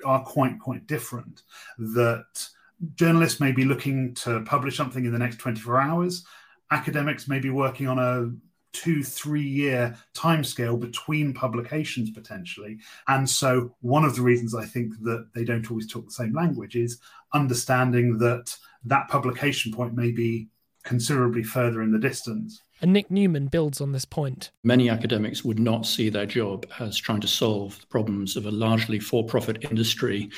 are 0.04 0.24
quite, 0.24 0.58
quite 0.58 0.86
different. 0.88 1.42
That 1.78 2.48
journalists 2.94 3.40
may 3.40 3.52
be 3.52 3.64
looking 3.64 4.14
to 4.14 4.42
publish 4.42 4.76
something 4.76 5.04
in 5.04 5.12
the 5.12 5.18
next 5.18 5.38
24 5.38 5.80
hours. 5.80 6.24
Academics 6.70 7.28
may 7.28 7.38
be 7.38 7.50
working 7.50 7.88
on 7.88 7.98
a 7.98 8.32
two, 8.74 9.02
three 9.02 9.46
year 9.46 9.96
timescale 10.14 10.78
between 10.78 11.32
publications 11.32 12.10
potentially. 12.10 12.78
And 13.08 13.28
so, 13.28 13.74
one 13.80 14.04
of 14.04 14.16
the 14.16 14.22
reasons 14.22 14.54
I 14.54 14.66
think 14.66 15.00
that 15.02 15.28
they 15.34 15.44
don't 15.44 15.70
always 15.70 15.90
talk 15.90 16.06
the 16.06 16.12
same 16.12 16.34
language 16.34 16.76
is 16.76 17.00
understanding 17.32 18.18
that 18.18 18.54
that 18.84 19.08
publication 19.08 19.72
point 19.72 19.94
may 19.94 20.10
be 20.10 20.48
considerably 20.82 21.42
further 21.42 21.82
in 21.82 21.92
the 21.92 21.98
distance. 21.98 22.60
And 22.84 22.92
Nic 22.92 23.10
Newman 23.10 23.46
builds 23.46 23.80
on 23.80 23.92
this 23.92 24.04
point. 24.04 24.50
Many 24.62 24.90
academics 24.90 25.42
would 25.42 25.58
not 25.58 25.86
see 25.86 26.10
their 26.10 26.26
job 26.26 26.66
as 26.80 26.98
trying 26.98 27.22
to 27.22 27.26
solve 27.26 27.80
the 27.80 27.86
problems 27.86 28.36
of 28.36 28.44
a 28.44 28.50
largely 28.50 28.98
for 28.98 29.24
profit 29.24 29.64
industry 29.70 30.28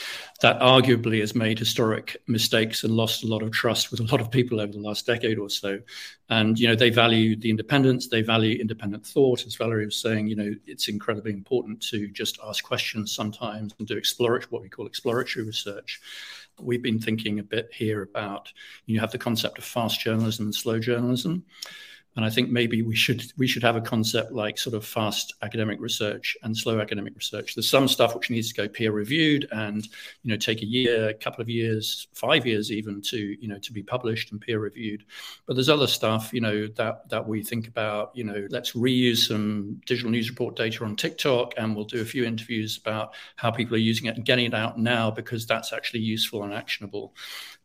that 0.42 0.60
arguably 0.60 1.18
has 1.18 1.34
made 1.34 1.58
historic 1.58 2.16
mistakes 2.28 2.84
and 2.84 2.94
lost 2.94 3.24
a 3.24 3.26
lot 3.26 3.42
of 3.42 3.50
trust 3.50 3.90
with 3.90 3.98
a 3.98 4.04
lot 4.04 4.20
of 4.20 4.30
people 4.30 4.60
over 4.60 4.70
the 4.70 4.78
last 4.78 5.06
decade 5.06 5.40
or 5.40 5.50
so. 5.50 5.80
And, 6.28 6.56
you 6.56 6.68
know, 6.68 6.76
they 6.76 6.88
value 6.88 7.34
the 7.34 7.50
independence, 7.50 8.06
they 8.06 8.22
value 8.22 8.60
independent 8.60 9.04
thought. 9.04 9.44
As 9.44 9.56
Valerie 9.56 9.86
was 9.86 10.00
saying, 10.00 10.28
you 10.28 10.36
know, 10.36 10.54
it's 10.68 10.86
incredibly 10.86 11.32
important 11.32 11.82
to 11.90 12.06
just 12.10 12.38
ask 12.46 12.62
questions 12.62 13.12
sometimes 13.12 13.74
and 13.80 13.88
do 13.88 13.96
exploratory, 13.96 14.50
what 14.50 14.62
we 14.62 14.68
call 14.68 14.86
exploratory 14.86 15.44
research 15.44 16.00
we've 16.58 16.80
been 16.80 16.98
thinking 16.98 17.38
a 17.38 17.42
bit 17.42 17.68
here 17.70 18.00
about 18.00 18.50
you 18.86 18.98
have 18.98 19.12
the 19.12 19.18
concept 19.18 19.58
of 19.58 19.64
fast 19.64 20.00
journalism 20.00 20.46
and 20.46 20.54
slow 20.54 20.78
journalism 20.78 21.44
and 22.16 22.24
I 22.24 22.30
think 22.30 22.50
maybe 22.50 22.80
we 22.80 22.96
should 22.96 23.22
we 23.36 23.46
should 23.46 23.62
have 23.62 23.76
a 23.76 23.80
concept 23.80 24.32
like 24.32 24.56
sort 24.58 24.74
of 24.74 24.84
fast 24.84 25.34
academic 25.42 25.78
research 25.80 26.36
and 26.42 26.56
slow 26.56 26.80
academic 26.80 27.14
research. 27.14 27.54
There's 27.54 27.68
some 27.68 27.88
stuff 27.88 28.14
which 28.14 28.30
needs 28.30 28.52
to 28.52 28.62
go 28.62 28.68
peer 28.68 28.90
reviewed 28.90 29.46
and 29.52 29.86
you 30.22 30.30
know 30.30 30.36
take 30.36 30.62
a 30.62 30.66
year, 30.66 31.10
a 31.10 31.14
couple 31.14 31.42
of 31.42 31.48
years, 31.48 32.08
five 32.14 32.46
years 32.46 32.72
even 32.72 33.02
to 33.02 33.18
you 33.18 33.48
know 33.48 33.58
to 33.58 33.72
be 33.72 33.82
published 33.82 34.32
and 34.32 34.40
peer 34.40 34.58
reviewed. 34.58 35.04
But 35.46 35.54
there's 35.54 35.68
other 35.68 35.86
stuff 35.86 36.32
you 36.32 36.40
know 36.40 36.66
that 36.68 37.08
that 37.10 37.28
we 37.28 37.42
think 37.42 37.68
about. 37.68 38.12
You 38.14 38.24
know, 38.24 38.46
let's 38.50 38.72
reuse 38.72 39.28
some 39.28 39.80
digital 39.84 40.10
news 40.10 40.30
report 40.30 40.56
data 40.56 40.84
on 40.84 40.96
TikTok 40.96 41.52
and 41.58 41.76
we'll 41.76 41.84
do 41.84 42.00
a 42.00 42.04
few 42.04 42.24
interviews 42.24 42.78
about 42.78 43.14
how 43.36 43.50
people 43.50 43.74
are 43.74 43.78
using 43.78 44.06
it 44.06 44.16
and 44.16 44.24
getting 44.24 44.46
it 44.46 44.54
out 44.54 44.78
now 44.78 45.10
because 45.10 45.46
that's 45.46 45.72
actually 45.72 46.00
useful 46.00 46.44
and 46.44 46.54
actionable. 46.54 47.14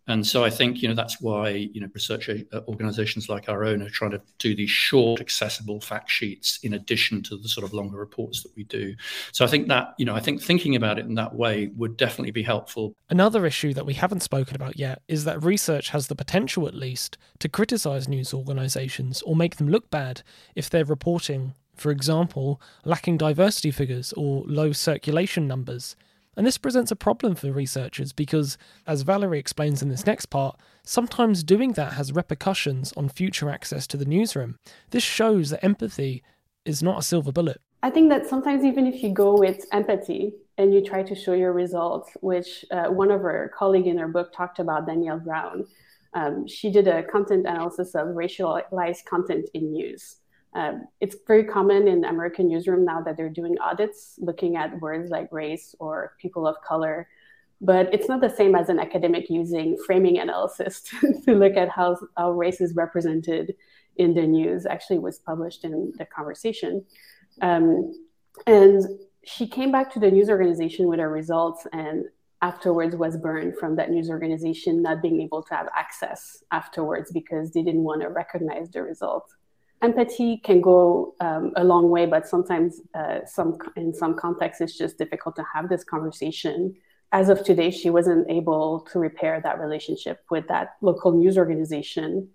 And 0.08 0.26
so 0.26 0.44
I 0.44 0.50
think 0.50 0.82
you 0.82 0.90
know 0.90 0.96
that's 0.96 1.22
why 1.22 1.50
you 1.50 1.80
know 1.80 1.88
research 1.94 2.30
uh, 2.30 2.62
organisations 2.68 3.30
like 3.30 3.50
our 3.50 3.64
own 3.64 3.82
are 3.82 3.90
trying 3.90 4.12
to 4.12 4.22
do 4.40 4.56
these 4.56 4.70
short, 4.70 5.22
accessible 5.22 5.80
fact 5.80 6.10
sheets 6.10 6.60
in 6.64 6.74
addition 6.74 7.22
to 7.24 7.38
the 7.38 7.48
sort 7.48 7.66
of 7.66 7.74
longer 7.74 7.98
reports 7.98 8.42
that 8.44 8.52
we 8.56 8.64
do. 8.64 8.96
So 9.32 9.46
I 9.46 9.48
think 9.48 9.68
that 9.68 9.94
you 9.98 10.06
know 10.06 10.16
I 10.16 10.20
think 10.20 10.42
thinking 10.42 10.76
about 10.76 10.98
it 10.98 11.06
in 11.06 11.16
that 11.16 11.36
way 11.36 11.72
would 11.76 11.98
definitely 11.98 12.32
be 12.32 12.44
helpful. 12.44 12.96
Another 13.10 13.46
issue 13.46 13.74
that 13.74 13.86
we 13.86 13.94
haven't 13.94 14.22
spoken 14.22 14.56
about 14.56 14.78
yet 14.78 15.02
is 15.08 15.24
that 15.26 15.44
research 15.44 15.90
has 15.90 16.08
the 16.08 16.16
potential, 16.16 16.68
at 16.68 16.74
least, 16.74 17.18
to 17.40 17.50
criticise 17.50 18.08
news 18.08 18.34
organisations 18.34 19.22
or 19.24 19.36
make 19.36 19.58
them 19.58 19.70
look 19.70 19.90
bad 19.90 20.24
if 20.56 20.70
they're 20.70 20.86
reporting, 20.86 21.54
for 21.76 21.92
example, 21.92 22.62
lacking 22.86 23.18
diversity 23.18 23.72
figures 23.72 24.14
or 24.14 24.44
low 24.48 24.72
circulation 24.72 25.48
numbers. 25.48 25.96
And 26.38 26.48
this 26.48 26.58
presents 26.58 26.92
a 26.92 26.96
problem 26.96 27.36
for 27.36 27.52
researchers 27.52 28.14
because, 28.14 28.58
as 28.88 29.02
Valerie 29.02 29.40
explains 29.40 29.82
in 29.82 29.90
this 29.90 30.06
next 30.06 30.28
part, 30.28 30.58
sometimes 30.84 31.44
doing 31.44 31.74
that 31.74 31.94
has 31.94 32.14
repercussions 32.14 32.94
on 32.96 33.10
future 33.10 33.50
access 33.50 33.86
to 33.88 33.98
the 33.98 34.06
newsroom. 34.06 34.58
This 34.92 35.04
shows 35.04 35.50
that 35.50 35.64
empathy 35.64 36.24
is 36.66 36.82
not 36.82 37.00
a 37.00 37.04
silver 37.04 37.32
bullet. 37.32 37.60
I 37.84 37.90
think 37.90 38.10
that 38.10 38.28
sometimes, 38.28 38.64
even 38.64 38.88
if 38.88 39.04
you 39.04 39.10
go 39.12 39.38
with 39.38 39.66
empathy 39.72 40.34
and 40.58 40.74
you 40.74 40.82
try 40.84 41.04
to 41.04 41.16
show 41.16 41.34
your 41.34 41.52
results, 41.52 42.12
which 42.22 42.64
uh, 42.72 42.88
one 42.88 43.12
of 43.12 43.22
our 43.22 43.50
colleagues 43.58 43.88
in 43.88 43.98
her 43.98 44.08
book 44.08 44.32
talked 44.32 44.60
about, 44.60 44.86
Danielle 44.86 45.20
Brown, 45.20 45.66
um, 46.14 46.48
she 46.48 46.72
did 46.72 46.88
a 46.88 47.04
content 47.04 47.48
analysis 47.48 47.96
of 47.96 48.10
racialized 48.10 49.06
content 49.06 49.50
in 49.54 49.72
news. 49.72 50.18
Um, 50.54 50.86
it's 51.00 51.16
very 51.28 51.46
common 51.46 51.88
in 51.88 52.04
American 52.04 52.48
newsroom 52.48 52.84
now 52.84 53.02
that 53.02 53.16
they're 53.16 53.30
doing 53.30 53.58
audits 53.60 54.16
looking 54.20 54.58
at 54.58 54.80
words 54.82 55.10
like 55.10 55.32
race 55.32 55.76
or 55.80 56.16
people 56.20 56.46
of 56.46 56.56
color. 56.68 57.08
But 57.62 57.94
it's 57.94 58.10
not 58.10 58.22
the 58.22 58.30
same 58.30 58.56
as 58.56 58.70
an 58.70 58.80
academic 58.80 59.30
using 59.30 59.78
framing 59.86 60.18
analysis 60.18 60.82
to 61.26 61.36
look 61.36 61.56
at 61.56 61.70
how, 61.70 61.98
how 62.18 62.32
race 62.32 62.60
is 62.60 62.76
represented 62.76 63.56
in 63.98 64.14
the 64.14 64.24
news. 64.24 64.66
Actually, 64.66 65.00
was 65.00 65.20
published 65.20 65.64
in 65.64 65.94
the 65.98 66.06
conversation. 66.06 66.84
Um, 67.42 67.94
and 68.48 68.84
she 69.24 69.48
came 69.48 69.72
back 69.72 69.94
to 69.94 70.00
the 70.00 70.10
news 70.10 70.30
organization 70.30 70.88
with 70.88 71.00
her 71.00 71.10
results 71.10 71.68
and 71.72 72.06
afterwards 72.42 72.96
was 72.96 73.18
burned 73.18 73.56
from 73.58 73.76
that 73.76 73.92
news 73.92 74.10
organization 74.10 74.82
not 74.82 75.02
being 75.02 75.22
able 75.22 75.44
to 75.44 75.54
have 75.54 75.68
access 75.78 76.44
afterwards 76.52 77.12
because 77.12 77.52
they 77.52 77.62
didn't 77.62 77.84
want 77.84 78.02
to 78.02 78.10
recognize 78.10 78.70
the 78.72 78.82
results 78.82 79.36
empathy 79.82 80.38
can 80.38 80.62
go 80.62 81.16
um, 81.20 81.52
a 81.56 81.64
long 81.64 81.90
way, 81.90 82.06
but 82.06 82.28
sometimes 82.28 82.82
uh, 82.94 83.20
some 83.26 83.58
in 83.76 83.94
some 83.94 84.16
contexts 84.16 84.62
it's 84.62 84.78
just 84.78 84.98
difficult 84.98 85.36
to 85.36 85.46
have 85.54 85.70
this 85.70 85.84
conversation. 85.84 86.76
As 87.12 87.28
of 87.30 87.44
today, 87.44 87.72
she 87.72 87.90
wasn't 87.90 88.30
able 88.30 88.88
to 88.92 89.00
repair 89.00 89.42
that 89.44 89.60
relationship 89.60 90.24
with 90.30 90.48
that 90.48 90.76
local 90.82 91.12
news 91.12 91.38
organization. 91.38 92.30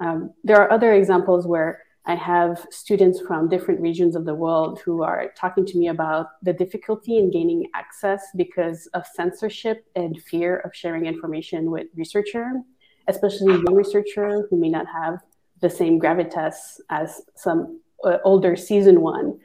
Um, 0.00 0.32
there 0.44 0.58
are 0.58 0.70
other 0.70 0.92
examples 0.94 1.46
where 1.46 1.82
I 2.04 2.16
have 2.16 2.66
students 2.70 3.20
from 3.20 3.48
different 3.48 3.80
regions 3.80 4.16
of 4.16 4.24
the 4.24 4.34
world 4.34 4.80
who 4.84 5.02
are 5.02 5.32
talking 5.36 5.64
to 5.66 5.78
me 5.78 5.88
about 5.88 6.26
the 6.42 6.52
difficulty 6.52 7.18
in 7.18 7.30
gaining 7.30 7.66
access 7.74 8.22
because 8.36 8.88
of 8.88 9.06
censorship 9.06 9.84
and 9.94 10.20
fear 10.22 10.58
of 10.58 10.74
sharing 10.74 11.06
information 11.06 11.70
with 11.70 11.86
researcher, 11.94 12.60
especially 13.06 13.52
young 13.52 13.74
researcher 13.74 14.46
who 14.50 14.56
may 14.56 14.68
not 14.68 14.86
have 14.86 15.20
the 15.62 15.70
same 15.70 15.98
gravitas 15.98 16.80
as 16.90 17.22
some 17.34 17.80
uh, 18.04 18.18
older 18.24 18.54
season 18.56 19.00
one. 19.00 19.38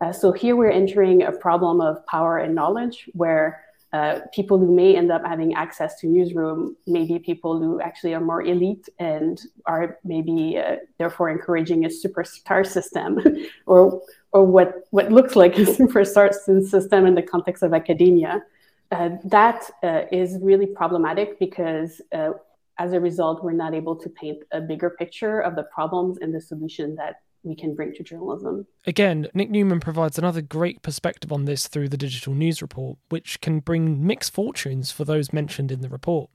Uh, 0.00 0.12
so 0.12 0.32
here 0.32 0.56
we're 0.56 0.70
entering 0.70 1.22
a 1.22 1.32
problem 1.32 1.80
of 1.80 2.04
power 2.06 2.38
and 2.38 2.54
knowledge 2.54 3.08
where 3.12 3.60
uh, 3.92 4.20
people 4.32 4.58
who 4.58 4.74
may 4.74 4.96
end 4.96 5.12
up 5.12 5.24
having 5.24 5.54
access 5.54 6.00
to 6.00 6.08
newsroom 6.08 6.76
may 6.86 7.04
be 7.04 7.16
people 7.18 7.60
who 7.60 7.80
actually 7.80 8.12
are 8.12 8.20
more 8.20 8.42
elite 8.42 8.88
and 8.98 9.42
are 9.66 9.98
maybe 10.02 10.58
uh, 10.58 10.76
therefore 10.98 11.30
encouraging 11.30 11.84
a 11.84 11.88
superstar 11.88 12.66
system 12.66 13.20
or 13.66 14.02
or 14.32 14.44
what 14.44 14.82
what 14.90 15.12
looks 15.12 15.36
like 15.36 15.56
a 15.58 15.60
superstar 15.80 16.32
system 16.34 17.06
in 17.06 17.14
the 17.14 17.22
context 17.22 17.62
of 17.62 17.72
academia. 17.72 18.42
Uh, 18.90 19.10
that 19.24 19.70
uh, 19.82 20.02
is 20.10 20.38
really 20.40 20.66
problematic 20.66 21.38
because 21.38 22.00
uh, 22.12 22.30
as 22.78 22.92
a 22.92 23.00
result, 23.00 23.44
we're 23.44 23.52
not 23.52 23.74
able 23.74 23.96
to 23.96 24.08
paint 24.08 24.42
a 24.52 24.60
bigger 24.60 24.90
picture 24.90 25.40
of 25.40 25.56
the 25.56 25.64
problems 25.64 26.18
and 26.18 26.34
the 26.34 26.40
solution 26.40 26.94
that 26.96 27.16
we 27.44 27.54
can 27.54 27.74
bring 27.74 27.92
to 27.94 28.02
journalism. 28.02 28.66
Again, 28.86 29.28
Nic 29.34 29.50
Newman 29.50 29.80
provides 29.80 30.18
another 30.18 30.40
great 30.40 30.82
perspective 30.82 31.30
on 31.30 31.44
this 31.44 31.68
through 31.68 31.90
the 31.90 31.96
digital 31.96 32.34
news 32.34 32.62
report, 32.62 32.98
which 33.10 33.40
can 33.40 33.60
bring 33.60 34.04
mixed 34.06 34.32
fortunes 34.32 34.90
for 34.90 35.04
those 35.04 35.32
mentioned 35.32 35.70
in 35.70 35.82
the 35.82 35.88
report. 35.88 36.30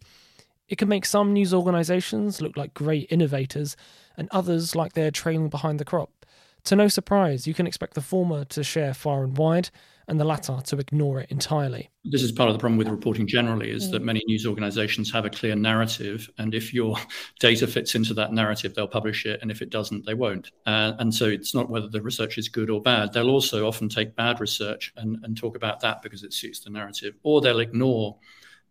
It 0.67 0.77
can 0.77 0.88
make 0.88 1.05
some 1.05 1.34
news 1.34 1.53
organisations 1.53 2.41
look 2.41 2.55
like 2.55 2.75
great 2.75 3.12
innovators 3.12 3.75
and 4.15 4.29
others 4.31 4.75
like 4.75 4.93
they're 4.93 5.10
trailing 5.10 5.50
behind 5.50 5.79
the 5.79 5.86
crop. 5.86 6.12
To 6.65 6.75
no 6.75 6.88
surprise, 6.88 7.48
you 7.48 7.55
can 7.55 7.65
expect 7.65 7.96
the 7.96 8.01
former 8.01 8.46
to 8.46 8.63
share 8.63 8.93
far 8.93 9.24
and 9.24 9.36
wide 9.36 9.72
and 10.09 10.19
the 10.19 10.25
latter 10.25 10.57
to 10.65 10.77
ignore 10.77 11.19
it 11.19 11.31
entirely. 11.31 11.89
This 12.03 12.23
is 12.23 12.31
part 12.31 12.49
of 12.49 12.55
the 12.55 12.59
problem 12.59 12.77
with 12.77 12.87
reporting 12.87 13.27
generally 13.27 13.69
is 13.69 13.91
that 13.91 14.01
many 14.01 14.21
news 14.25 14.45
organizations 14.45 15.11
have 15.11 15.25
a 15.25 15.29
clear 15.29 15.55
narrative 15.55 16.29
and 16.37 16.53
if 16.53 16.73
your 16.73 16.97
data 17.39 17.67
fits 17.67 17.95
into 17.95 18.13
that 18.15 18.33
narrative 18.33 18.73
they'll 18.73 18.87
publish 18.87 19.25
it 19.25 19.39
and 19.41 19.51
if 19.51 19.61
it 19.61 19.69
doesn't 19.69 20.05
they 20.05 20.13
won't. 20.13 20.51
Uh, 20.65 20.93
and 20.99 21.13
so 21.13 21.25
it's 21.25 21.53
not 21.53 21.69
whether 21.69 21.87
the 21.87 22.01
research 22.01 22.37
is 22.37 22.49
good 22.49 22.69
or 22.69 22.81
bad. 22.81 23.13
They'll 23.13 23.29
also 23.29 23.67
often 23.67 23.87
take 23.87 24.15
bad 24.15 24.39
research 24.41 24.91
and, 24.97 25.17
and 25.23 25.37
talk 25.37 25.55
about 25.55 25.79
that 25.81 26.01
because 26.01 26.23
it 26.23 26.33
suits 26.33 26.59
the 26.59 26.69
narrative 26.69 27.15
or 27.23 27.41
they'll 27.41 27.59
ignore 27.59 28.17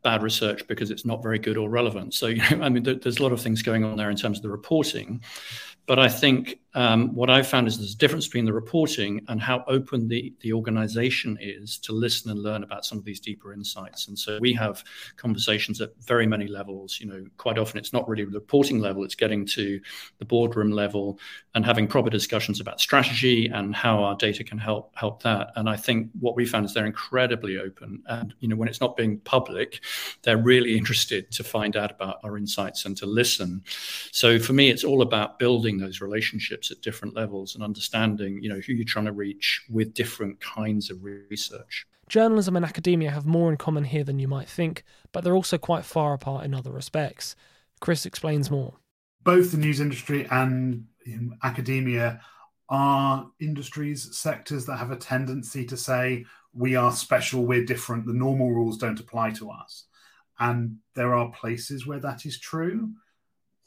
bad 0.03 0.23
research 0.23 0.67
because 0.69 0.91
it's 0.91 1.05
not 1.05 1.23
very 1.23 1.39
good 1.39 1.57
or 1.57 1.69
relevant. 1.69 2.15
So, 2.15 2.27
you 2.27 2.43
know, 2.57 2.65
I 2.65 2.69
mean, 2.69 2.83
there's 2.83 3.19
a 3.19 3.23
lot 3.23 3.33
of 3.33 3.41
things 3.41 3.63
going 3.63 3.85
on 3.85 3.97
there 3.97 4.11
in 4.11 4.17
terms 4.17 4.39
of 4.39 4.43
the 4.43 4.51
reporting. 4.51 5.23
But 5.89 5.99
I 5.99 6.09
think 6.09 6.61
um, 6.75 7.15
what 7.15 7.31
I've 7.31 7.49
found 7.49 7.67
is 7.67 7.79
there's 7.79 7.95
a 7.95 7.97
difference 7.97 8.27
between 8.27 8.45
the 8.45 8.53
reporting 8.53 9.25
and 9.29 9.41
how 9.41 9.65
open 9.67 10.07
the, 10.07 10.35
the 10.43 10.53
organization 10.53 11.39
is 11.41 11.79
to 11.79 11.93
listen 11.93 12.31
and 12.31 12.41
learn 12.41 12.63
about 12.63 12.85
some 12.85 12.99
of 12.99 13.05
these 13.05 13.19
deeper 13.19 13.55
insights. 13.55 14.07
And 14.07 14.17
so 14.17 14.39
we 14.41 14.53
have 14.53 14.85
conversations 15.17 15.81
at 15.81 15.91
very 16.05 16.27
many 16.27 16.47
levels. 16.47 17.01
You 17.01 17.07
know, 17.07 17.25
quite 17.39 17.59
often 17.59 17.79
it's 17.79 17.95
not 17.95 18.07
really 18.07 18.25
the 18.25 18.33
reporting 18.33 18.81
level, 18.81 19.03
it's 19.03 19.15
getting 19.15 19.47
to 19.47 19.81
the 20.19 20.27
boardroom 20.27 20.71
level 20.71 21.19
and 21.55 21.65
having 21.65 21.89
proper 21.89 22.11
discussions 22.11 22.61
about 22.61 22.81
strategy 22.81 23.49
and 23.49 23.75
how 23.75 24.05
our 24.05 24.15
data 24.15 24.45
can 24.45 24.59
help 24.59 24.95
help 24.95 25.23
that. 25.23 25.53
And 25.57 25.71
I 25.71 25.77
think 25.77 26.11
what 26.21 26.37
we 26.37 26.45
found 26.45 26.67
is 26.67 26.75
they're 26.75 26.85
incredibly 26.85 27.59
open. 27.59 28.03
And, 28.07 28.35
you 28.41 28.49
know, 28.49 28.57
when 28.57 28.69
it's 28.69 28.81
not 28.81 28.95
being 28.95 29.19
public, 29.21 29.81
they're 30.23 30.37
really 30.37 30.77
interested 30.77 31.31
to 31.33 31.43
find 31.43 31.77
out 31.77 31.91
about 31.91 32.19
our 32.23 32.37
insights 32.37 32.85
and 32.85 32.95
to 32.99 33.07
listen. 33.07 33.63
So 34.13 34.39
for 34.39 34.53
me, 34.53 34.69
it's 34.69 34.85
all 34.85 35.01
about 35.01 35.39
building 35.39 35.78
those 35.79 36.01
relationships 36.01 36.71
at 36.71 36.83
different 36.83 37.15
levels 37.15 37.55
and 37.55 37.65
understanding, 37.65 38.43
you 38.43 38.49
know, 38.49 38.61
who 38.61 38.73
you're 38.73 38.85
trying 38.85 39.07
to 39.07 39.13
reach 39.13 39.65
with 39.71 39.95
different 39.95 40.41
kinds 40.41 40.91
of 40.91 41.03
research. 41.03 41.87
Journalism 42.09 42.57
and 42.57 42.65
academia 42.65 43.11
have 43.11 43.27
more 43.27 43.51
in 43.51 43.57
common 43.57 43.85
here 43.85 44.05
than 44.05 44.19
you 44.19 44.29
might 44.29 44.49
think, 44.49 44.83
but 45.13 45.25
they're 45.25 45.35
also 45.35 45.59
quite 45.59 45.85
far 45.85 46.15
apart 46.15 46.45
in 46.45 46.55
other 46.55 46.73
respects. 46.73 47.37
Chris 47.81 48.07
explains 48.07 48.51
more. 48.51 48.75
Both 49.25 49.53
the 49.53 49.59
news 49.59 49.81
industry 49.81 50.27
and 50.31 50.87
academia 51.43 52.21
are 52.71 53.31
industries, 53.41 54.17
sectors 54.17 54.67
that 54.67 54.77
have 54.77 54.91
a 54.91 54.97
tendency 54.97 55.65
to 55.67 55.77
say, 55.77 56.25
we 56.55 56.77
are 56.77 56.93
special, 56.93 57.45
we're 57.45 57.65
different, 57.65 58.07
the 58.07 58.13
normal 58.13 58.51
rules 58.51 58.79
don't 58.79 59.01
apply 59.01 59.31
to 59.33 59.51
us. 59.51 59.85
And 60.39 60.77
there 60.95 61.15
are 61.15 61.31
places 61.31 61.87
where 61.87 62.01
that 62.01 62.25
is 62.25 62.39
true 62.39 62.91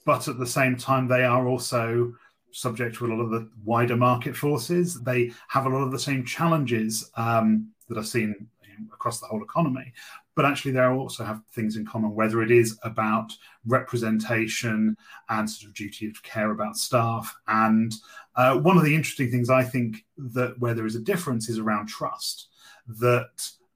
but 0.05 0.27
at 0.27 0.39
the 0.39 0.48
same 0.48 0.75
time, 0.75 1.08
they 1.08 1.24
are 1.24 1.48
also 1.48 2.13
subject 2.51 2.96
to 2.98 3.05
a 3.05 3.12
lot 3.13 3.22
of 3.22 3.29
the 3.29 3.50
wider 3.63 3.96
market 3.96 4.36
forces. 4.36 5.01
They 5.01 5.31
have 5.48 5.65
a 5.65 5.70
lot 5.70 5.84
of 5.84 5.91
the 5.91 6.00
same 6.00 6.25
challenges 6.25 7.10
um, 7.15 7.72
that 7.88 7.98
are 7.98 8.03
seen 8.03 8.48
across 8.93 9.20
the 9.20 9.27
whole 9.27 9.43
economy. 9.43 9.93
But 10.36 10.46
actually, 10.46 10.72
they 10.72 10.81
also 10.81 11.24
have 11.24 11.41
things 11.51 11.75
in 11.75 11.86
common, 11.86 12.15
whether 12.15 12.41
it 12.41 12.51
is 12.51 12.79
about 12.84 13.34
representation 13.65 14.96
and 15.29 15.50
sort 15.50 15.70
of 15.70 15.75
duty 15.75 16.08
of 16.08 16.24
care 16.24 16.51
about 16.51 16.77
staff. 16.77 17.36
And 17.48 17.93
uh, 18.36 18.58
one 18.58 18.77
of 18.77 18.84
the 18.84 18.96
interesting 18.96 19.29
things 19.29 19.50
I 19.50 19.63
think 19.63 20.05
that 20.17 20.58
where 20.60 20.74
there 20.74 20.86
is 20.86 20.96
a 20.96 21.01
difference 21.01 21.50
is 21.50 21.60
around 21.60 21.88
trust. 21.88 22.48
That 22.88 23.29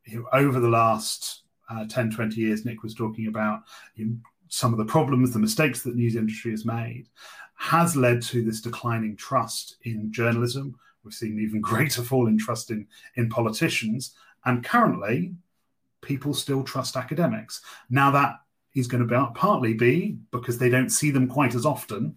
you 0.05 0.20
know, 0.20 0.27
over 0.34 0.60
the 0.60 0.70
last 0.70 1.44
uh, 1.70 1.85
10, 1.88 2.11
20 2.11 2.40
years, 2.40 2.66
Nic 2.66 2.83
was 2.83 2.96
talking 2.96 3.27
about 3.27 3.64
you 3.96 4.05
know, 4.05 4.16
some 4.55 4.72
of 4.72 4.77
the 4.77 4.85
problems, 4.85 5.33
the 5.33 5.39
mistakes 5.39 5.81
that 5.81 5.91
the 5.91 5.98
news 5.98 6.15
industry 6.15 6.51
has 6.51 6.65
made, 6.65 7.09
has 7.55 7.96
led 7.96 8.22
to 8.22 8.41
this 8.41 8.61
declining 8.61 9.15
trust 9.18 9.75
in 9.83 10.11
journalism. 10.11 10.75
We've 11.03 11.13
seen 11.13 11.33
an 11.33 11.44
even 11.44 11.61
greater 11.72 12.01
fall 12.01 12.27
in 12.27 12.37
trust 12.37 12.72
in, 12.72 12.87
in 13.15 13.29
politicians. 13.29 14.15
And 14.46 14.63
currently, 14.63 15.35
people 16.01 16.33
still 16.33 16.63
trust 16.63 16.96
academics. 16.96 17.61
Now, 17.89 18.11
that 18.11 18.39
is 18.75 18.87
going 18.87 19.05
to 19.05 19.07
be, 19.07 19.33
partly 19.37 19.74
be 19.74 20.18
because 20.31 20.57
they 20.57 20.70
don't 20.70 20.89
see 20.89 21.11
them 21.11 21.27
quite 21.27 21.53
as 21.53 21.65
often. 21.65 22.15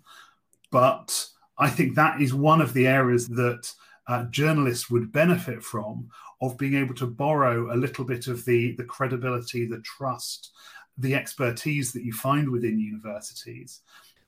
But 0.70 1.27
I 1.59 1.68
think 1.68 1.94
that 1.94 2.20
is 2.20 2.35
one 2.35 2.61
of 2.61 2.72
the 2.72 2.87
areas 2.87 3.27
that 3.29 3.72
uh, 4.07 4.24
journalists 4.24 4.90
would 4.90 5.12
benefit 5.12 5.62
from 5.62 6.09
of 6.40 6.57
being 6.57 6.74
able 6.74 6.94
to 6.94 7.07
borrow 7.07 7.74
a 7.74 7.77
little 7.77 8.05
bit 8.05 8.29
of 8.29 8.44
the, 8.44 8.77
the 8.77 8.85
credibility, 8.85 9.66
the 9.66 9.81
trust, 9.81 10.53
the 10.98 11.14
expertise 11.14 11.92
that 11.92 12.04
you 12.04 12.12
find 12.12 12.50
within 12.50 12.80
universities. 12.80 13.80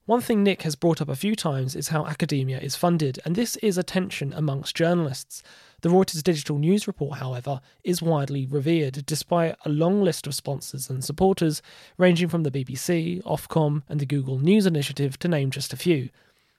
One 0.07 0.21
thing 0.21 0.43
Nic 0.43 0.63
has 0.63 0.75
brought 0.75 1.01
up 1.01 1.09
a 1.09 1.15
few 1.15 1.37
times 1.37 1.77
is 1.77 1.89
how 1.89 2.05
academia 2.07 2.59
is 2.59 2.75
funded, 2.75 3.21
and 3.25 3.37
this 3.37 3.57
is 3.57 3.79
a 3.79 3.83
tension 3.83 4.33
amongst 4.33 4.75
journalists. 4.75 5.43
The 5.83 5.89
Reuters 5.89 6.23
Digital 6.23 6.59
News 6.59 6.87
Report, 6.87 7.19
however, 7.19 7.61
is 7.85 8.03
widely 8.03 8.45
revered, 8.47 9.05
despite 9.07 9.55
a 9.65 9.69
long 9.69 10.03
list 10.03 10.27
of 10.27 10.35
sponsors 10.35 10.91
and 10.91 11.05
supporters, 11.05 11.63
ranging 11.97 12.29
from 12.29 12.43
the 12.43 12.51
BBC, 12.51 13.23
Ofcom, 13.23 13.83
and 13.89 14.01
the 14.01 14.07
Google 14.07 14.39
News 14.39 14.67
Initiative, 14.67 15.19
to 15.21 15.29
name 15.29 15.51
just 15.51 15.73
a 15.73 15.77
few. 15.77 16.09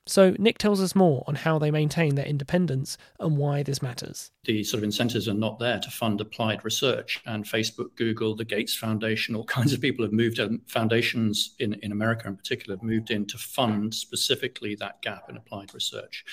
So, 0.08 0.36
Nic 0.40 0.58
tells 0.58 0.82
us 0.82 0.96
more 0.96 1.24
on 1.28 1.36
how 1.36 1.60
they 1.60 1.70
maintain 1.70 2.16
their 2.16 2.26
independence 2.26 2.98
and 3.20 3.38
why 3.38 3.62
this 3.62 3.84
matters. 3.84 4.32
The 4.46 4.64
sort 4.64 4.80
of 4.80 4.84
incentives 4.84 5.28
are 5.28 5.34
not 5.34 5.60
there 5.60 5.80
to 5.80 5.92
fund 5.92 6.20
applied 6.20 6.66
research. 6.66 7.22
And 7.28 7.46
Facebook, 7.46 7.96
Google, 7.96 8.36
the 8.36 8.44
Gates 8.44 8.76
Foundation, 8.76 9.36
all 9.36 9.44
kinds 9.46 9.74
of 9.74 9.82
people 9.82 10.04
have 10.04 10.12
moved, 10.14 10.40
in, 10.40 10.60
foundations 10.68 11.56
in, 11.60 11.76
in 11.84 11.92
America 11.92 12.28
in 12.28 12.36
particular, 12.36 12.78
have 12.78 12.84
moved 12.84 13.12
in 13.12 13.28
to 13.28 13.38
fund 13.38 13.94
specifically 13.94 14.74
that 14.76 15.02
gap 15.04 15.30
in 15.30 15.38
applied 15.38 15.74
research. 15.74 16.26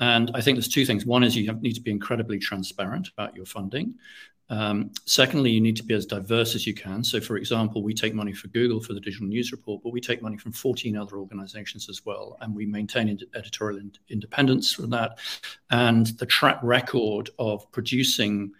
And 0.00 0.30
I 0.34 0.40
think 0.40 0.56
there's 0.56 0.68
two 0.68 0.86
things. 0.86 1.06
One 1.06 1.22
is 1.22 1.36
you 1.36 1.46
have, 1.46 1.62
need 1.62 1.74
to 1.74 1.80
be 1.80 1.90
incredibly 1.90 2.38
transparent 2.38 3.08
about 3.08 3.36
your 3.36 3.46
funding. 3.46 3.94
Um, 4.50 4.90
secondly, 5.06 5.50
you 5.50 5.60
need 5.60 5.76
to 5.76 5.82
be 5.82 5.94
as 5.94 6.06
diverse 6.06 6.54
as 6.54 6.66
you 6.66 6.74
can. 6.74 7.02
So, 7.02 7.20
for 7.20 7.36
example, 7.36 7.82
we 7.82 7.94
take 7.94 8.14
money 8.14 8.32
for 8.32 8.48
Google 8.48 8.80
for 8.80 8.92
the 8.92 9.00
digital 9.00 9.26
news 9.26 9.52
report, 9.52 9.82
but 9.82 9.92
we 9.92 10.00
take 10.00 10.22
money 10.22 10.36
from 10.36 10.52
14 10.52 10.96
other 10.96 11.16
organizations 11.16 11.88
as 11.88 12.04
well. 12.04 12.36
And 12.40 12.54
we 12.54 12.66
maintain 12.66 13.18
editorial 13.34 13.80
in- 13.80 13.92
independence 14.08 14.72
from 14.72 14.90
that. 14.90 15.18
And 15.70 16.06
the 16.18 16.26
track 16.26 16.58
record 16.62 17.30
of 17.38 17.70
producing 17.72 18.52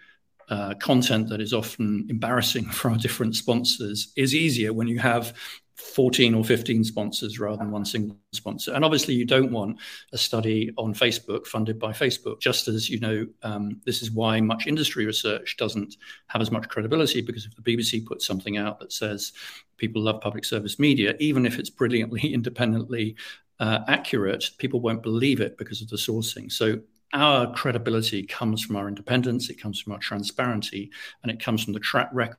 uh, 0.48 0.74
content 0.74 1.28
that 1.28 1.40
is 1.40 1.52
often 1.52 2.06
embarrassing 2.08 2.64
for 2.70 2.90
our 2.90 2.96
different 2.96 3.36
sponsors 3.36 4.12
is 4.16 4.34
easier 4.34 4.72
when 4.72 4.88
you 4.88 4.98
have 4.98 5.34
14 5.76 6.34
or 6.34 6.44
15 6.44 6.84
sponsors 6.84 7.40
rather 7.40 7.56
than 7.56 7.70
one 7.70 7.84
single 7.84 8.16
sponsor. 8.32 8.72
And 8.72 8.84
obviously, 8.84 9.14
you 9.14 9.24
don't 9.24 9.50
want 9.50 9.80
a 10.12 10.18
study 10.18 10.72
on 10.76 10.94
Facebook 10.94 11.46
funded 11.46 11.78
by 11.78 11.92
Facebook, 11.92 12.40
just 12.40 12.68
as 12.68 12.88
you 12.88 13.00
know, 13.00 13.26
um, 13.42 13.80
this 13.84 14.00
is 14.00 14.12
why 14.12 14.40
much 14.40 14.66
industry 14.66 15.04
research 15.04 15.56
doesn't 15.56 15.96
have 16.28 16.40
as 16.40 16.50
much 16.50 16.68
credibility 16.68 17.22
because 17.22 17.44
if 17.44 17.54
the 17.56 17.62
BBC 17.62 18.06
puts 18.06 18.26
something 18.26 18.56
out 18.56 18.78
that 18.78 18.92
says 18.92 19.32
people 19.76 20.02
love 20.02 20.20
public 20.20 20.44
service 20.44 20.78
media, 20.78 21.14
even 21.18 21.44
if 21.44 21.58
it's 21.58 21.70
brilliantly 21.70 22.20
independently 22.32 23.16
uh, 23.58 23.80
accurate, 23.88 24.50
people 24.58 24.80
won't 24.80 25.02
believe 25.02 25.40
it 25.40 25.58
because 25.58 25.82
of 25.82 25.88
the 25.88 25.96
sourcing. 25.96 26.50
So 26.50 26.80
our 27.12 27.52
credibility 27.52 28.24
comes 28.24 28.62
from 28.62 28.76
our 28.76 28.88
independence, 28.88 29.50
it 29.50 29.60
comes 29.60 29.80
from 29.80 29.92
our 29.92 29.98
transparency, 29.98 30.90
and 31.22 31.30
it 31.30 31.40
comes 31.40 31.64
from 31.64 31.72
the 31.72 31.80
track 31.80 32.10
record 32.12 32.38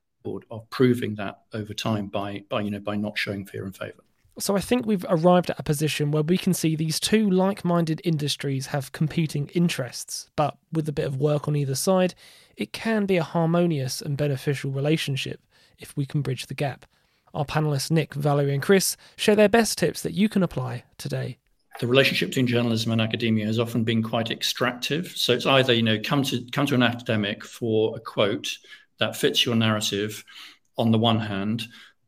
of 0.52 0.70
proving 0.70 1.16
that 1.16 1.42
over 1.54 1.74
time 1.74 2.08
by 2.08 2.44
by 2.50 2.62
you 2.62 2.72
know 2.72 2.80
by 2.80 2.96
not 2.96 3.18
showing 3.18 3.46
fear 3.46 3.66
and 3.66 3.76
favor. 3.76 4.04
So 4.38 4.58
I 4.58 4.60
think 4.60 4.86
we've 4.86 5.06
arrived 5.08 5.50
at 5.50 5.60
a 5.60 5.64
position 5.64 6.12
where 6.12 6.24
we 6.24 6.38
can 6.38 6.54
see 6.54 6.76
these 6.76 7.00
two 7.00 7.30
like-minded 7.30 8.02
industries 8.04 8.68
have 8.68 8.92
competing 8.92 9.48
interests, 9.54 10.30
but 10.36 10.58
with 10.74 10.90
a 10.90 10.92
bit 10.92 11.06
of 11.06 11.16
work 11.16 11.48
on 11.48 11.56
either 11.56 11.76
side, 11.76 12.16
it 12.58 12.74
can 12.74 13.06
be 13.06 13.16
a 13.16 13.24
harmonious 13.24 14.02
and 14.02 14.18
beneficial 14.18 14.72
relationship 14.72 15.40
if 15.80 15.96
we 15.96 16.06
can 16.06 16.22
bridge 16.22 16.48
the 16.48 16.54
gap. 16.54 16.86
Our 17.34 17.46
panelists 17.46 17.90
Nic, 17.90 18.14
Valerie, 18.14 18.54
and 18.54 18.62
Chris 18.62 18.98
share 19.16 19.38
their 19.38 19.48
best 19.48 19.78
tips 19.78 20.02
that 20.02 20.14
you 20.14 20.28
can 20.28 20.44
apply 20.44 20.84
today 20.98 21.38
the 21.80 21.88
relationship 21.88 22.30
between 22.30 22.48
journalism 22.48 22.92
and 22.92 23.02
academia 23.02 23.46
has 23.46 23.60
often 23.60 23.84
been 23.84 24.02
quite 24.02 24.32
extractive. 24.32 25.12
So 25.16 25.34
it's 25.34 25.46
either 25.46 25.74
you 25.74 25.84
know 25.84 26.00
come 26.04 26.24
to 26.24 26.46
come 26.52 26.66
to 26.68 26.76
an 26.76 26.84
academic 26.84 27.44
for 27.44 27.96
a 27.98 28.00
quote 28.00 28.58
that 29.00 29.16
fits 29.16 29.46
your 29.46 29.56
narrative 29.56 30.24
on 30.78 30.92
the 30.92 30.98
one 30.98 31.20
hand, 31.20 31.68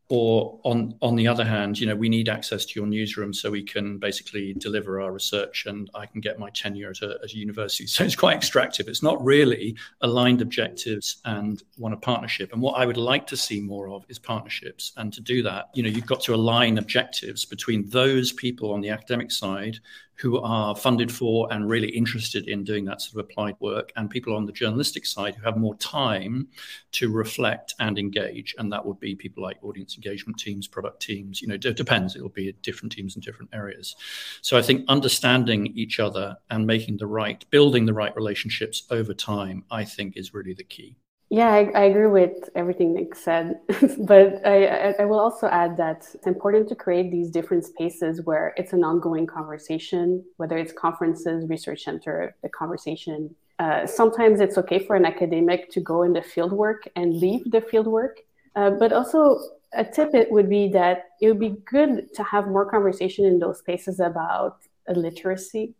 or 0.10 0.60
on 0.64 0.96
on 1.02 1.16
the 1.18 1.28
other 1.28 1.44
hand, 1.44 1.78
you 1.78 1.86
know, 1.86 1.96
we 1.96 2.08
need 2.08 2.30
access 2.30 2.64
to 2.66 2.80
your 2.80 2.88
newsroom 2.88 3.34
so 3.34 3.52
we 3.52 3.64
can 3.64 3.98
basically 3.98 4.54
deliver 4.54 5.02
our 5.02 5.12
research, 5.12 5.66
and 5.66 5.90
I 5.94 6.06
can 6.06 6.22
get 6.22 6.40
my 6.40 6.50
tenure 6.52 6.92
at 6.92 7.02
a, 7.02 7.18
at 7.24 7.34
a 7.34 7.38
university. 7.38 7.86
So 7.98 8.04
it's 8.04 8.16
quite 8.16 8.38
extractive. 8.38 8.88
It's 8.88 9.04
not 9.04 9.24
really 9.24 9.76
aligned 10.02 10.42
objectives 10.42 11.18
and 11.26 11.62
one 11.78 11.94
a 11.94 11.98
partnership. 11.98 12.54
And 12.54 12.62
what 12.62 12.80
I 12.80 12.86
would 12.86 12.98
like 12.98 13.28
to 13.28 13.38
see 13.38 13.60
more 13.60 13.90
of 13.90 14.06
is 14.08 14.20
partnerships. 14.20 14.94
And 14.98 15.12
to 15.14 15.22
do 15.22 15.42
that, 15.44 15.70
you 15.74 15.84
know, 15.84 15.90
you've 15.90 16.06
got 16.06 16.22
to 16.22 16.36
align 16.36 16.78
objectives 16.78 17.44
between 17.44 17.90
those 17.90 18.32
people 18.32 18.72
on 18.72 18.82
the 18.82 18.90
academic 18.90 19.32
side 19.32 19.80
who 20.18 20.40
are 20.40 20.76
funded 20.76 21.12
for 21.12 21.52
and 21.54 21.70
really 21.70 21.90
interested 21.90 22.48
in 22.48 22.64
doing 22.64 22.86
that 22.86 23.02
sort 23.02 23.24
of 23.24 23.30
applied 23.30 23.56
work, 23.60 23.92
and 23.96 24.10
people 24.10 24.36
on 24.36 24.46
the 24.46 24.52
journalistic 24.52 25.06
side 25.06 25.36
who 25.36 25.44
have 25.44 25.58
more 25.58 25.76
time 25.76 26.48
to 26.92 27.12
reflect 27.12 27.76
and 27.80 28.00
engage. 28.00 28.56
And 28.58 28.72
that 28.74 28.86
would 28.86 29.00
be 29.00 29.16
people 29.16 29.44
like 29.44 29.64
audience 29.64 29.96
engagement 29.96 30.40
teams, 30.40 30.68
product 30.68 31.02
teams. 31.02 31.42
You 31.42 31.50
know, 31.50 31.54
it 31.56 31.78
depends. 31.78 32.16
It 32.16 32.22
will 32.22 32.30
be 32.30 32.52
different 32.64 32.92
teams 32.92 33.16
in 33.16 33.22
different 33.22 33.52
areas. 33.54 33.96
So 34.42 34.58
I 34.58 34.62
think 34.62 34.86
understanding 34.88 35.68
each 35.76 36.00
other 36.00 36.36
and 36.50 36.66
making 36.66 36.98
the 36.98 37.08
right, 37.08 37.46
building 37.52 37.86
the 37.86 37.94
right 37.94 38.16
relationships 38.16 38.84
over 38.90 39.14
time, 39.14 39.64
I 39.70 39.86
think 39.86 40.18
is 40.18 40.34
really 40.34 40.54
the 40.54 40.64
key. 40.64 40.98
Yeah, 41.30 41.50
I, 41.50 41.70
I, 41.76 41.84
agree 41.86 42.08
with 42.08 42.50
everything 42.56 42.94
Nic 42.94 43.14
said, 43.14 43.60
but 44.00 44.46
I, 44.46 44.96
I, 44.98 45.04
will 45.04 45.20
also 45.20 45.48
add 45.48 45.76
that 45.76 46.08
it's 46.14 46.26
important 46.26 46.70
to 46.70 46.76
create 46.76 47.12
these 47.12 47.30
different 47.30 47.66
spaces 47.66 48.22
where 48.22 48.54
it's 48.56 48.72
an 48.72 48.86
ongoing 48.86 49.28
conversation, 49.28 50.24
whether 50.38 50.58
it's 50.58 50.72
conferences, 50.72 51.50
research 51.50 51.84
center, 51.84 52.34
the 52.44 52.50
conversation. 52.50 53.36
Uh, 53.60 53.86
sometimes 53.86 54.40
it's 54.40 54.58
okay 54.58 54.80
for 54.80 54.96
an 54.96 55.04
academic 55.06 55.70
to 55.72 55.82
go 55.82 56.04
in 56.04 56.14
the 56.14 56.22
fieldwork 56.22 56.88
and 56.96 57.18
leave 57.18 57.52
the 57.52 57.60
fieldwork, 57.60 58.20
uh, 58.56 58.70
but 58.70 58.94
also 58.94 59.38
a 59.74 59.84
tip 59.84 60.16
it 60.16 60.32
would 60.32 60.50
be 60.50 60.70
that 60.70 61.10
it 61.20 61.28
would 61.28 61.40
be 61.42 61.58
good 61.66 62.14
to 62.14 62.24
have 62.24 62.48
more 62.48 62.70
conversation 62.70 63.26
in 63.26 63.38
those 63.38 63.60
spaces 63.60 64.00
about 64.00 64.60
literacy 64.88 65.74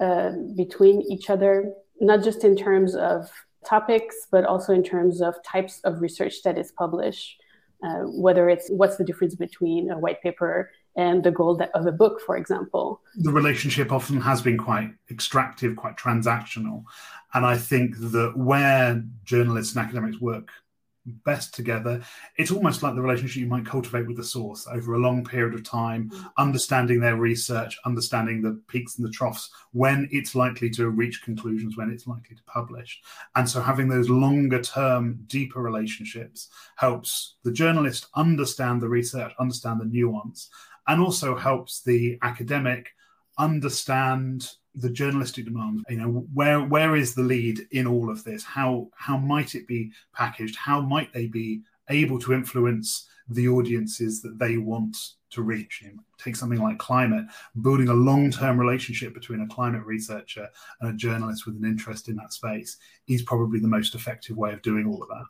uh, 0.00 0.32
between 0.56 1.02
each 1.02 1.28
other, 1.28 1.74
not 2.00 2.24
just 2.24 2.42
in 2.42 2.56
terms 2.56 2.94
of 2.94 3.30
topics, 3.64 4.26
but 4.30 4.44
also 4.44 4.72
in 4.72 4.82
terms 4.82 5.20
of 5.20 5.34
types 5.42 5.80
of 5.84 6.00
research 6.00 6.42
that 6.44 6.58
is 6.58 6.72
published, 6.72 7.40
uh, 7.82 8.02
whether 8.04 8.48
it's 8.48 8.68
what's 8.70 8.96
the 8.96 9.04
difference 9.04 9.34
between 9.34 9.90
a 9.90 9.98
white 9.98 10.22
paper 10.22 10.70
and 10.96 11.22
the 11.22 11.30
goal 11.30 11.60
of 11.74 11.86
a 11.86 11.92
book, 11.92 12.20
for 12.20 12.36
example. 12.36 13.00
The 13.16 13.30
relationship 13.30 13.92
often 13.92 14.20
has 14.20 14.42
been 14.42 14.58
quite 14.58 14.90
extractive, 15.10 15.76
quite 15.76 15.96
transactional. 15.96 16.84
And 17.34 17.46
I 17.46 17.56
think 17.56 17.96
that 17.98 18.32
where 18.36 19.04
journalists 19.24 19.76
and 19.76 19.84
academics 19.84 20.20
work 20.20 20.50
best 21.24 21.54
together. 21.54 22.02
It's 22.36 22.50
almost 22.50 22.82
like 22.82 22.94
the 22.94 23.02
relationship 23.02 23.40
you 23.40 23.46
might 23.46 23.66
cultivate 23.66 24.06
with 24.06 24.16
the 24.16 24.24
source 24.24 24.66
over 24.70 24.94
a 24.94 24.98
long 24.98 25.24
period 25.24 25.54
of 25.54 25.64
time, 25.64 26.10
mm. 26.10 26.30
understanding 26.38 27.00
their 27.00 27.16
research, 27.16 27.76
understanding 27.84 28.42
the 28.42 28.60
peaks 28.68 28.98
and 28.98 29.06
the 29.06 29.12
troughs, 29.12 29.50
when 29.72 30.08
it's 30.10 30.34
likely 30.34 30.70
to 30.70 30.88
reach 30.90 31.22
conclusions, 31.22 31.76
when 31.76 31.90
it's 31.90 32.06
likely 32.06 32.36
to 32.36 32.42
publish. 32.44 33.00
And 33.34 33.48
so 33.48 33.60
having 33.60 33.88
those 33.88 34.08
longer 34.08 34.60
term, 34.60 35.20
deeper 35.26 35.60
relationships 35.60 36.48
helps 36.76 37.36
the 37.44 37.52
journalist 37.52 38.06
understand 38.14 38.80
the 38.80 38.88
research, 38.88 39.32
understand 39.38 39.80
the 39.80 39.86
nuance, 39.86 40.50
and 40.86 41.00
also 41.00 41.36
helps 41.36 41.82
the 41.82 42.18
academic 42.22 42.94
understand 43.38 44.50
the 44.78 44.90
journalistic 44.90 45.44
demand 45.44 45.84
you 45.88 45.96
know 45.96 46.26
where 46.32 46.60
where 46.60 46.94
is 46.94 47.14
the 47.14 47.22
lead 47.22 47.60
in 47.72 47.86
all 47.86 48.10
of 48.10 48.24
this? 48.24 48.44
How 48.44 48.88
how 48.96 49.16
might 49.16 49.54
it 49.54 49.66
be 49.66 49.90
packaged? 50.14 50.56
How 50.56 50.80
might 50.80 51.12
they 51.12 51.26
be 51.26 51.62
able 51.90 52.18
to 52.20 52.32
influence 52.32 53.08
the 53.28 53.48
audiences 53.48 54.22
that 54.22 54.38
they 54.38 54.56
want 54.56 54.96
to 55.30 55.42
reach? 55.42 55.84
Take 56.18 56.36
something 56.36 56.60
like 56.60 56.78
climate 56.78 57.26
building 57.62 57.88
a 57.88 57.94
long-term 57.94 58.58
relationship 58.58 59.14
between 59.14 59.40
a 59.40 59.48
climate 59.48 59.84
researcher 59.84 60.48
and 60.80 60.90
a 60.90 60.96
journalist 60.96 61.46
with 61.46 61.56
an 61.56 61.64
interest 61.64 62.08
in 62.08 62.16
that 62.16 62.32
space 62.32 62.76
is 63.08 63.22
probably 63.22 63.60
the 63.60 63.68
most 63.68 63.94
effective 63.94 64.36
way 64.36 64.52
of 64.52 64.62
doing 64.62 64.86
all 64.86 65.02
of 65.02 65.08
that 65.08 65.24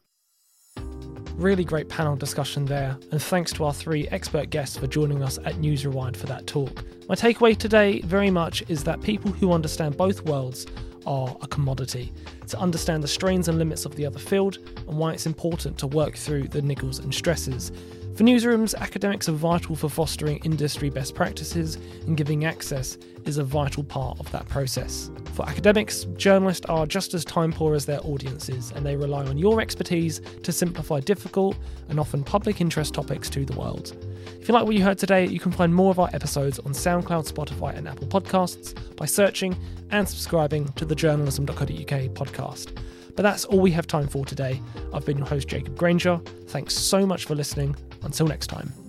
Really 1.38 1.64
great 1.64 1.88
panel 1.88 2.16
discussion 2.16 2.64
there, 2.64 2.98
and 3.12 3.22
thanks 3.22 3.52
to 3.52 3.64
our 3.64 3.72
three 3.72 4.08
expert 4.08 4.50
guests 4.50 4.76
for 4.76 4.88
joining 4.88 5.22
us 5.22 5.38
at 5.44 5.58
News 5.58 5.84
Rewired 5.84 6.16
for 6.16 6.26
that 6.26 6.48
talk. 6.48 6.84
My 7.08 7.14
takeaway 7.14 7.56
today 7.56 8.00
very 8.00 8.28
much 8.28 8.64
is 8.66 8.82
that 8.82 9.00
people 9.02 9.30
who 9.30 9.52
understand 9.52 9.96
both 9.96 10.24
worlds 10.24 10.66
are 11.08 11.34
a 11.40 11.46
commodity. 11.46 12.12
To 12.48 12.58
understand 12.58 13.02
the 13.02 13.08
strains 13.08 13.48
and 13.48 13.58
limits 13.58 13.86
of 13.86 13.96
the 13.96 14.04
other 14.04 14.18
field 14.18 14.58
and 14.86 14.98
why 14.98 15.14
it's 15.14 15.26
important 15.26 15.78
to 15.78 15.86
work 15.86 16.14
through 16.16 16.48
the 16.48 16.60
niggles 16.60 17.02
and 17.02 17.12
stresses. 17.12 17.72
For 18.14 18.24
newsrooms, 18.24 18.74
academics 18.76 19.28
are 19.28 19.32
vital 19.32 19.74
for 19.76 19.88
fostering 19.88 20.38
industry 20.38 20.90
best 20.90 21.14
practices, 21.14 21.76
and 22.04 22.16
giving 22.16 22.44
access 22.44 22.98
is 23.24 23.38
a 23.38 23.44
vital 23.44 23.84
part 23.84 24.18
of 24.18 24.30
that 24.32 24.48
process. 24.48 25.10
For 25.34 25.48
academics, 25.48 26.04
journalists 26.16 26.66
are 26.66 26.84
just 26.84 27.14
as 27.14 27.24
time 27.24 27.52
poor 27.52 27.74
as 27.76 27.86
their 27.86 28.00
audiences, 28.04 28.72
and 28.74 28.84
they 28.84 28.96
rely 28.96 29.24
on 29.24 29.38
your 29.38 29.60
expertise 29.60 30.20
to 30.42 30.50
simplify 30.50 30.98
difficult 30.98 31.56
and 31.88 32.00
often 32.00 32.24
public 32.24 32.60
interest 32.60 32.92
topics 32.92 33.30
to 33.30 33.44
the 33.44 33.56
world. 33.56 33.96
If 34.40 34.48
you 34.48 34.54
like 34.54 34.64
what 34.64 34.74
you 34.74 34.82
heard 34.82 34.98
today, 34.98 35.26
you 35.26 35.40
can 35.40 35.52
find 35.52 35.74
more 35.74 35.90
of 35.90 35.98
our 35.98 36.10
episodes 36.12 36.58
on 36.60 36.72
SoundCloud, 36.72 37.30
Spotify, 37.30 37.76
and 37.76 37.88
Apple 37.88 38.06
Podcasts 38.06 38.74
by 38.96 39.06
searching 39.06 39.56
and 39.90 40.08
subscribing 40.08 40.68
to 40.72 40.84
the 40.84 40.94
journalism.co.uk 40.94 41.66
podcast. 41.68 42.76
But 43.16 43.22
that's 43.22 43.44
all 43.44 43.60
we 43.60 43.72
have 43.72 43.86
time 43.86 44.06
for 44.06 44.24
today. 44.24 44.62
I've 44.94 45.04
been 45.04 45.18
your 45.18 45.26
host, 45.26 45.48
Jacob 45.48 45.76
Granger. 45.76 46.20
Thanks 46.46 46.74
so 46.74 47.04
much 47.04 47.24
for 47.24 47.34
listening. 47.34 47.74
Until 48.02 48.26
next 48.26 48.46
time. 48.46 48.87